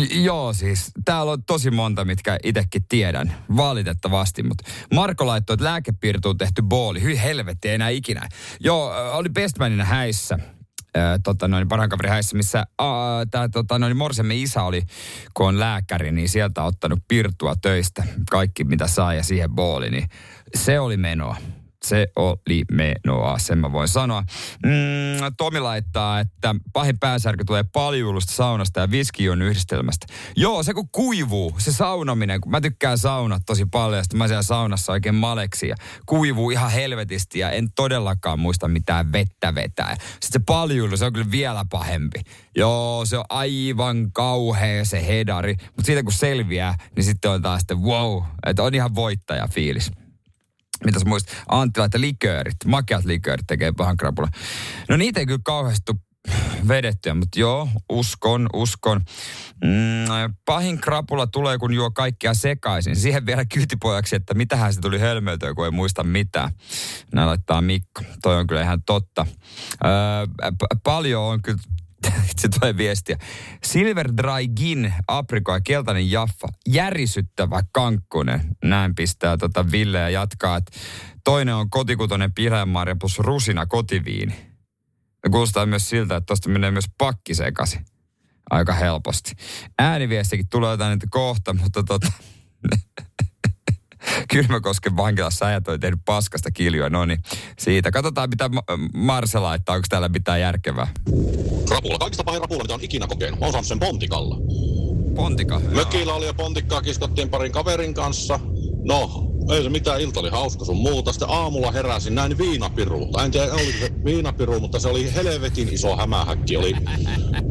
j- 0.05 0.25
joo, 0.25 0.53
siis 0.53 0.91
täällä 1.05 1.33
on 1.33 1.45
tosi 1.45 1.71
monta, 1.71 2.05
mitkä 2.05 2.39
itsekin 2.45 2.83
tiedän, 2.89 3.35
valitettavasti. 3.57 4.43
Mutta 4.43 4.65
Marko 4.95 5.27
laittoi, 5.27 5.55
että 5.55 5.65
lääkepiirtuun 5.65 6.39
tehty 6.39 6.63
booli. 6.63 7.03
Hyi 7.03 7.23
helvetti, 7.23 7.69
ei 7.69 7.75
enää 7.75 7.89
ikinä. 7.89 8.29
Joo, 8.61 8.93
äh, 8.93 9.17
oli 9.17 9.29
Bestmanina 9.29 9.85
häissä. 9.85 10.39
Äh, 10.97 11.03
tota 11.25 11.49
noin, 11.49 11.69
parhaan 11.69 11.91
häissä, 12.09 12.37
missä 12.37 12.65
tämä 13.31 13.49
tota 13.49 13.95
Morsemme 13.95 14.35
isä 14.35 14.63
oli, 14.63 14.83
kun 15.35 15.49
on 15.49 15.61
lääkäri, 15.61 16.13
niin 16.13 16.29
sieltä 16.29 16.63
ottanut 16.63 16.99
pirtua 17.09 17.55
töistä. 17.63 18.05
Kaikki, 18.31 18.65
mitä 18.65 18.87
saa 18.87 19.15
ja 19.15 19.23
siihen 19.23 19.51
booli, 19.51 19.91
niin 19.91 20.09
se 20.55 20.81
oli 20.81 20.97
menoa 20.97 21.37
Se 21.87 22.09
oli 22.17 22.63
menoa, 22.73 23.39
sen 23.39 23.59
mä 23.59 23.73
voin 23.73 23.89
sanoa. 23.89 24.23
Mm, 24.67 25.35
Tomi 25.37 25.61
laittaa, 25.61 26.21
että 26.21 26.55
pahin 26.73 26.99
pääsärky 26.99 27.45
tulee 27.45 27.65
paljuulusta 27.73 28.33
saunasta 28.33 28.81
ja 28.81 28.91
viskion 28.91 29.43
yhdistelmästä. 29.43 30.07
Joo, 30.37 30.63
se 30.63 30.75
kun 30.75 30.89
kuivuu, 30.93 31.55
se 31.59 31.73
saunaminen, 31.73 32.41
kun 32.41 32.51
mä 32.51 32.61
tykkään 32.61 32.99
saunat 32.99 33.43
tosi 33.47 33.67
paljon, 33.67 34.05
ja 34.13 34.19
mä 34.19 34.29
siellä 34.29 34.43
saunassa 34.43 34.93
oikein 34.93 35.15
maleksi 35.15 35.69
ja 35.69 35.77
kuivuu 36.07 36.51
ihan 36.51 36.71
helvetisti 36.71 37.39
ja 37.39 37.51
en 37.51 37.73
todellakaan 37.73 38.39
muista 38.39 38.69
mitään 38.69 39.13
vettä 39.13 39.55
vetää. 39.55 39.95
Sitten 39.95 40.33
se 40.33 40.41
paljuulu, 40.47 40.97
se 40.97 41.05
on 41.05 41.13
kyllä 41.13 41.31
vielä 41.31 41.65
pahempi. 41.71 42.21
Joo, 42.57 43.05
se 43.05 43.19
on 43.19 43.25
aivan 43.29 44.13
kauhea 44.13 44.85
se 44.85 45.07
hedari, 45.07 45.57
mutta 45.67 45.87
siitä 45.87 46.03
kun 46.03 46.13
selviää, 46.13 46.77
niin 46.97 47.05
sitten 47.05 47.31
on 47.31 47.43
taas 47.43 47.61
sitten 47.61 47.83
wow, 47.83 48.23
että 48.47 48.63
on 48.63 48.75
ihan 48.75 48.95
voittaja 48.95 49.49
fiilis 49.49 49.91
mitäs 50.85 51.05
muista, 51.05 51.33
Anttila, 51.49 51.87
että 51.87 52.01
liköörit, 52.01 52.57
makeat 52.67 53.05
liköörit 53.05 53.47
tekee 53.47 53.73
pahan 53.73 53.97
krapula. 53.97 54.29
No 54.89 54.97
niitä 54.97 55.21
ei 55.21 55.27
kyllä 55.27 55.41
kauheasti 55.45 55.93
vedettyä, 56.69 57.15
mutta 57.15 57.41
joo, 57.41 57.69
uskon, 57.89 58.47
uskon. 58.53 59.01
Mm, 59.65 60.35
pahin 60.45 60.79
krapula 60.81 61.27
tulee, 61.27 61.59
kun 61.59 61.75
juo 61.75 61.91
kaikkia 61.91 62.35
sekaisin. 62.35 62.97
Siihen 62.97 63.27
vielä 63.27 63.45
kyytipojaksi, 63.45 64.17
että 64.17 64.35
mitähän 64.35 64.75
se 64.75 64.81
tuli 64.81 64.99
hölmöltöä, 64.99 65.55
kun 65.55 65.65
ei 65.65 65.71
muista 65.71 66.05
mitään. 66.05 66.51
Näin 67.15 67.29
laittaa 67.29 67.61
Mikko. 67.61 68.03
Toi 68.23 68.37
on 68.37 68.47
kyllä 68.47 68.63
ihan 68.63 68.83
totta. 68.83 69.27
Öö, 69.85 70.51
p- 70.53 70.83
paljon 70.83 71.23
on 71.23 71.43
kyllä 71.43 71.59
se 72.41 72.49
tulee 72.49 72.77
viestiä. 72.77 73.19
Silver 73.65 74.09
Dry 74.17 74.49
Gin, 74.57 74.95
aprikoi, 75.09 75.61
keltainen 75.65 76.11
jaffa, 76.11 76.49
järisyttävä 76.69 77.63
kankkunen. 77.73 78.41
Näin 78.65 78.95
pistää 78.95 79.37
tota 79.37 79.71
Ville 79.73 79.99
ja 79.99 80.11
jatkaa, 80.11 80.57
että 80.57 80.73
toinen 81.25 81.55
on 81.55 81.71
kotikutonen 81.71 82.35
pihlänmarja 82.35 82.97
plus 83.01 83.19
rusina 83.19 83.67
kotiviini. 83.67 84.53
Ja 85.25 85.31
kuulostaa 85.31 85.67
myös 85.67 85.89
siltä, 85.89 86.17
että 86.17 86.27
tosta 86.27 86.49
menee 86.49 86.71
myös 86.71 86.91
pakki 86.99 87.35
sekasi. 87.35 87.79
Aika 88.51 88.73
helposti. 88.73 89.33
Ääniviestikin 89.79 90.49
tulee 90.49 90.71
jotain 90.71 90.99
kohta, 91.11 91.53
mutta 91.53 91.83
tota... 91.83 92.13
Kylmäkosken 94.33 94.97
vankilassa 94.97 95.47
äijät 95.47 95.69
oli 95.69 95.79
tehnyt 95.79 96.01
paskasta 96.05 96.51
kiljoa. 96.51 96.89
No 96.89 97.05
niin, 97.05 97.23
siitä. 97.59 97.91
Katsotaan, 97.91 98.31
mitä 98.31 98.51
Marse 98.95 99.39
laittaa. 99.39 99.75
Onko 99.75 99.87
täällä 99.91 100.09
mitään 100.09 100.41
järkevää? 100.41 100.87
Rapula. 101.71 101.99
Kaikista 101.99 102.25
pahin 102.25 102.41
rapula, 102.41 102.63
mitä 102.63 102.75
on 102.75 102.81
ikinä 102.83 103.07
kokenut. 103.07 103.41
Mä 103.41 103.47
oon 103.47 103.65
sen 103.65 103.79
pontikalla. 103.79 104.37
Pontika? 105.15 105.61
Mökillä 105.61 106.15
oli 106.15 106.27
ja 106.27 106.35
pontikkaa 106.35 106.83
kiskottiin 106.83 107.29
parin 107.29 107.53
kaverin 107.53 107.95
kanssa. 107.95 108.41
No, 108.85 109.33
ei 109.51 109.63
se 109.63 109.69
mitään, 109.69 110.01
ilta 110.01 110.21
oli 110.21 110.31
hauska 110.31 110.65
sun 110.65 110.77
muuta. 110.77 111.13
Sitten 111.13 111.29
aamulla 111.31 111.73
heräsin 111.73 112.15
näin 112.15 112.39
viinapirulta. 112.39 113.25
En 113.25 113.31
tiedä, 113.31 113.53
oliko 113.53 113.79
se 113.79 114.05
viinapiru, 114.05 114.61
mutta 114.61 114.79
se 114.81 114.89
oli 114.89 115.15
helvetin 115.15 115.69
iso 115.69 115.97
hämähäkki. 115.97 116.57
Oli 116.57 116.75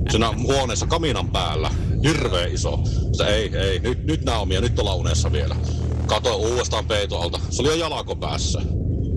siinä 0.10 0.34
huoneessa 0.38 0.88
kaminan 0.88 1.30
päällä. 1.30 1.72
Hirveä 2.04 2.46
iso. 2.46 2.80
Sitten 2.86 3.28
ei, 3.28 3.58
ei, 3.58 3.80
nyt, 3.80 4.04
nyt 4.04 4.26
Naomi 4.26 4.62
nyt 4.62 4.80
ollaan 4.80 4.98
unessa 4.98 5.32
vielä. 5.32 5.56
Katoin 6.12 6.52
uudestaan 6.52 6.86
peitoalta. 6.86 7.39
Se 7.50 7.62
oli 7.62 7.69
jo 7.69 7.76
jalako 7.76 8.15
päässä. 8.15 8.62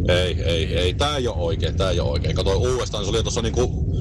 Ei, 0.08 0.42
ei, 0.42 0.76
ei, 0.76 0.94
tää 0.94 1.16
ei 1.16 1.28
ole 1.28 1.36
oikein, 1.36 1.76
tää 1.76 1.90
ei 1.90 2.00
ole 2.00 2.10
oikein. 2.10 2.36
Katoin 2.36 2.58
uudestaan, 2.58 3.04
se 3.04 3.10
oli 3.10 3.22
tuossa 3.22 3.42
niinku 3.42 3.92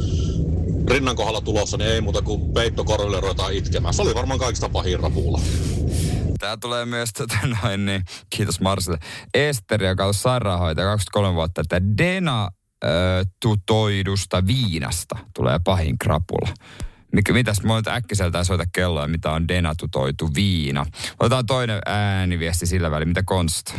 rinnan 0.89 1.15
kohdalla 1.15 1.41
tulossa, 1.41 1.77
niin 1.77 1.91
ei 1.91 2.01
muuta 2.01 2.21
kuin 2.21 2.53
peitto 2.53 2.84
korville 2.84 3.19
ruvetaan 3.19 3.53
itkemään. 3.53 3.93
Se 3.93 4.01
oli 4.01 4.15
varmaan 4.15 4.39
kaikista 4.39 4.69
pahin 4.69 4.99
rapulla. 4.99 5.41
Tää 6.39 6.58
tulee 6.58 6.86
myös, 6.86 7.10
tota 7.13 7.38
noin, 7.63 7.86
niin, 7.86 8.03
kiitos 8.29 8.60
Marsille. 8.60 8.97
Esteri, 9.34 9.88
joka 9.88 10.06
on 10.06 10.13
sairaanhoitaja 10.13 10.88
23 10.88 11.36
vuotta, 11.36 11.62
että 11.62 11.82
Dena 11.97 12.49
tutoidusta 13.39 14.47
viinasta 14.47 15.15
tulee 15.34 15.60
pahin 15.63 15.97
krapula. 15.97 16.53
Mikä, 17.13 17.34
mitäs, 17.34 17.63
mä 17.63 17.76
nyt 17.76 17.88
äkkiseltään 17.88 18.45
soita 18.45 18.63
kelloa, 18.71 19.08
mitä 19.08 19.32
on 19.32 19.47
denatutoitu 19.47 20.30
viina. 20.36 20.86
Otetaan 21.19 21.45
toinen 21.45 21.80
ääniviesti 21.86 22.65
sillä 22.65 22.91
välin, 22.91 23.08
mitä 23.08 23.23
konsta? 23.26 23.73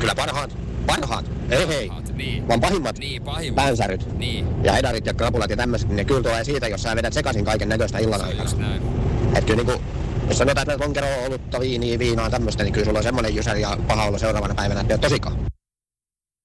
Kyllä 0.00 0.14
parhaat, 0.14 0.56
parhaat, 0.86 1.24
ei 1.50 1.68
hei, 1.68 1.86
Parhaat, 1.88 2.16
niin. 2.16 2.48
vaan 2.48 2.60
pahimmat, 2.60 2.98
Niin, 2.98 3.22
pahimmat. 3.22 3.56
päänsäryt 3.64 4.18
Niin. 4.18 4.64
ja 4.64 4.76
edarit 4.76 5.06
ja 5.06 5.14
krapulat 5.14 5.50
ja 5.50 5.56
tämmöiset, 5.56 5.88
niin 5.88 5.96
ne 5.96 6.04
kyllä 6.04 6.22
tulee 6.22 6.44
siitä, 6.44 6.68
jos 6.68 6.82
sä 6.82 6.96
vedät 6.96 7.12
sekaisin 7.12 7.44
kaiken 7.44 7.68
näköistä 7.68 7.98
illan 7.98 8.20
on 8.20 8.26
aikana. 8.26 8.44
just 8.44 8.58
näin. 8.58 8.82
Et 9.36 9.44
kyllä 9.44 9.62
niinku, 9.64 9.82
jos 10.28 10.38
sanotaan, 10.38 10.70
että 10.70 10.84
lonkeroa, 10.84 11.16
olutta, 11.26 11.60
viiniä, 11.60 11.98
viinaa 11.98 12.30
tämmöistä, 12.30 12.62
niin 12.64 12.72
kyllä 12.72 12.84
sulla 12.84 12.98
on 12.98 13.02
semmoinen 13.02 13.34
jysäri 13.34 13.60
ja 13.60 13.76
paha 13.88 14.04
olla 14.04 14.18
seuraavana 14.18 14.54
päivänä, 14.54 14.80
että 14.80 14.92
ei 14.92 14.96
ole 14.96 15.00
tosikaan. 15.00 15.36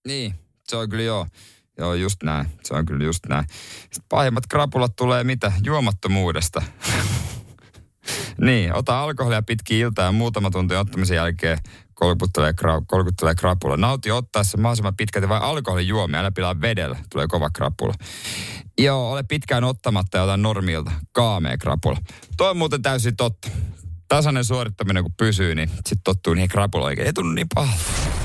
Niin, 0.07 0.35
se 0.67 0.75
on 0.75 0.89
kyllä 0.89 1.03
joo. 1.03 1.27
Joo, 1.77 1.93
just 1.93 2.23
näin. 2.23 2.47
Se 2.63 2.73
on 2.75 2.85
kyllä 2.85 3.05
just 3.05 3.25
näin. 3.29 3.45
Sitten 3.79 4.03
pahimmat 4.09 4.47
krapulat 4.47 4.95
tulee 4.95 5.23
mitä? 5.23 5.51
Juomattomuudesta. 5.63 6.61
niin, 8.41 8.75
ota 8.75 9.03
alkoholia 9.03 9.41
pitkin 9.41 9.77
iltaa 9.77 10.05
ja 10.05 10.11
muutama 10.11 10.49
tunti 10.49 10.75
ottamisen 10.75 11.15
jälkeen 11.15 11.57
kolkuttelee, 11.93 12.53
kra, 12.53 12.81
kolkuttelee 12.87 13.35
krapula. 13.35 13.77
Nauti 13.77 14.11
ottaessa 14.11 14.57
mahdollisimman 14.57 14.95
pitkälti 14.95 15.29
vain 15.29 15.43
alkoholin 15.43 15.87
juomia, 15.87 16.19
älä 16.19 16.31
pilaa 16.31 16.61
vedellä, 16.61 16.97
tulee 17.11 17.27
kova 17.27 17.49
krapula. 17.49 17.93
Joo, 18.77 19.11
ole 19.11 19.23
pitkään 19.23 19.63
ottamatta 19.63 20.17
ja 20.17 20.23
ota 20.23 20.37
normilta, 20.37 20.91
kaamea 21.11 21.57
krapula. 21.57 21.97
Toi 22.37 22.49
on 22.49 22.57
muuten 22.57 22.81
täysin 22.81 23.15
totta. 23.15 23.49
Tasainen 24.07 24.45
suorittaminen 24.45 25.03
kun 25.03 25.13
pysyy, 25.17 25.55
niin 25.55 25.69
sitten 25.69 26.03
tottuu 26.03 26.33
niihin 26.33 26.49
krapuloihin. 26.49 27.05
Ei 27.05 27.13
tunnu 27.13 27.31
niin 27.31 27.47
pahalta. 27.55 28.24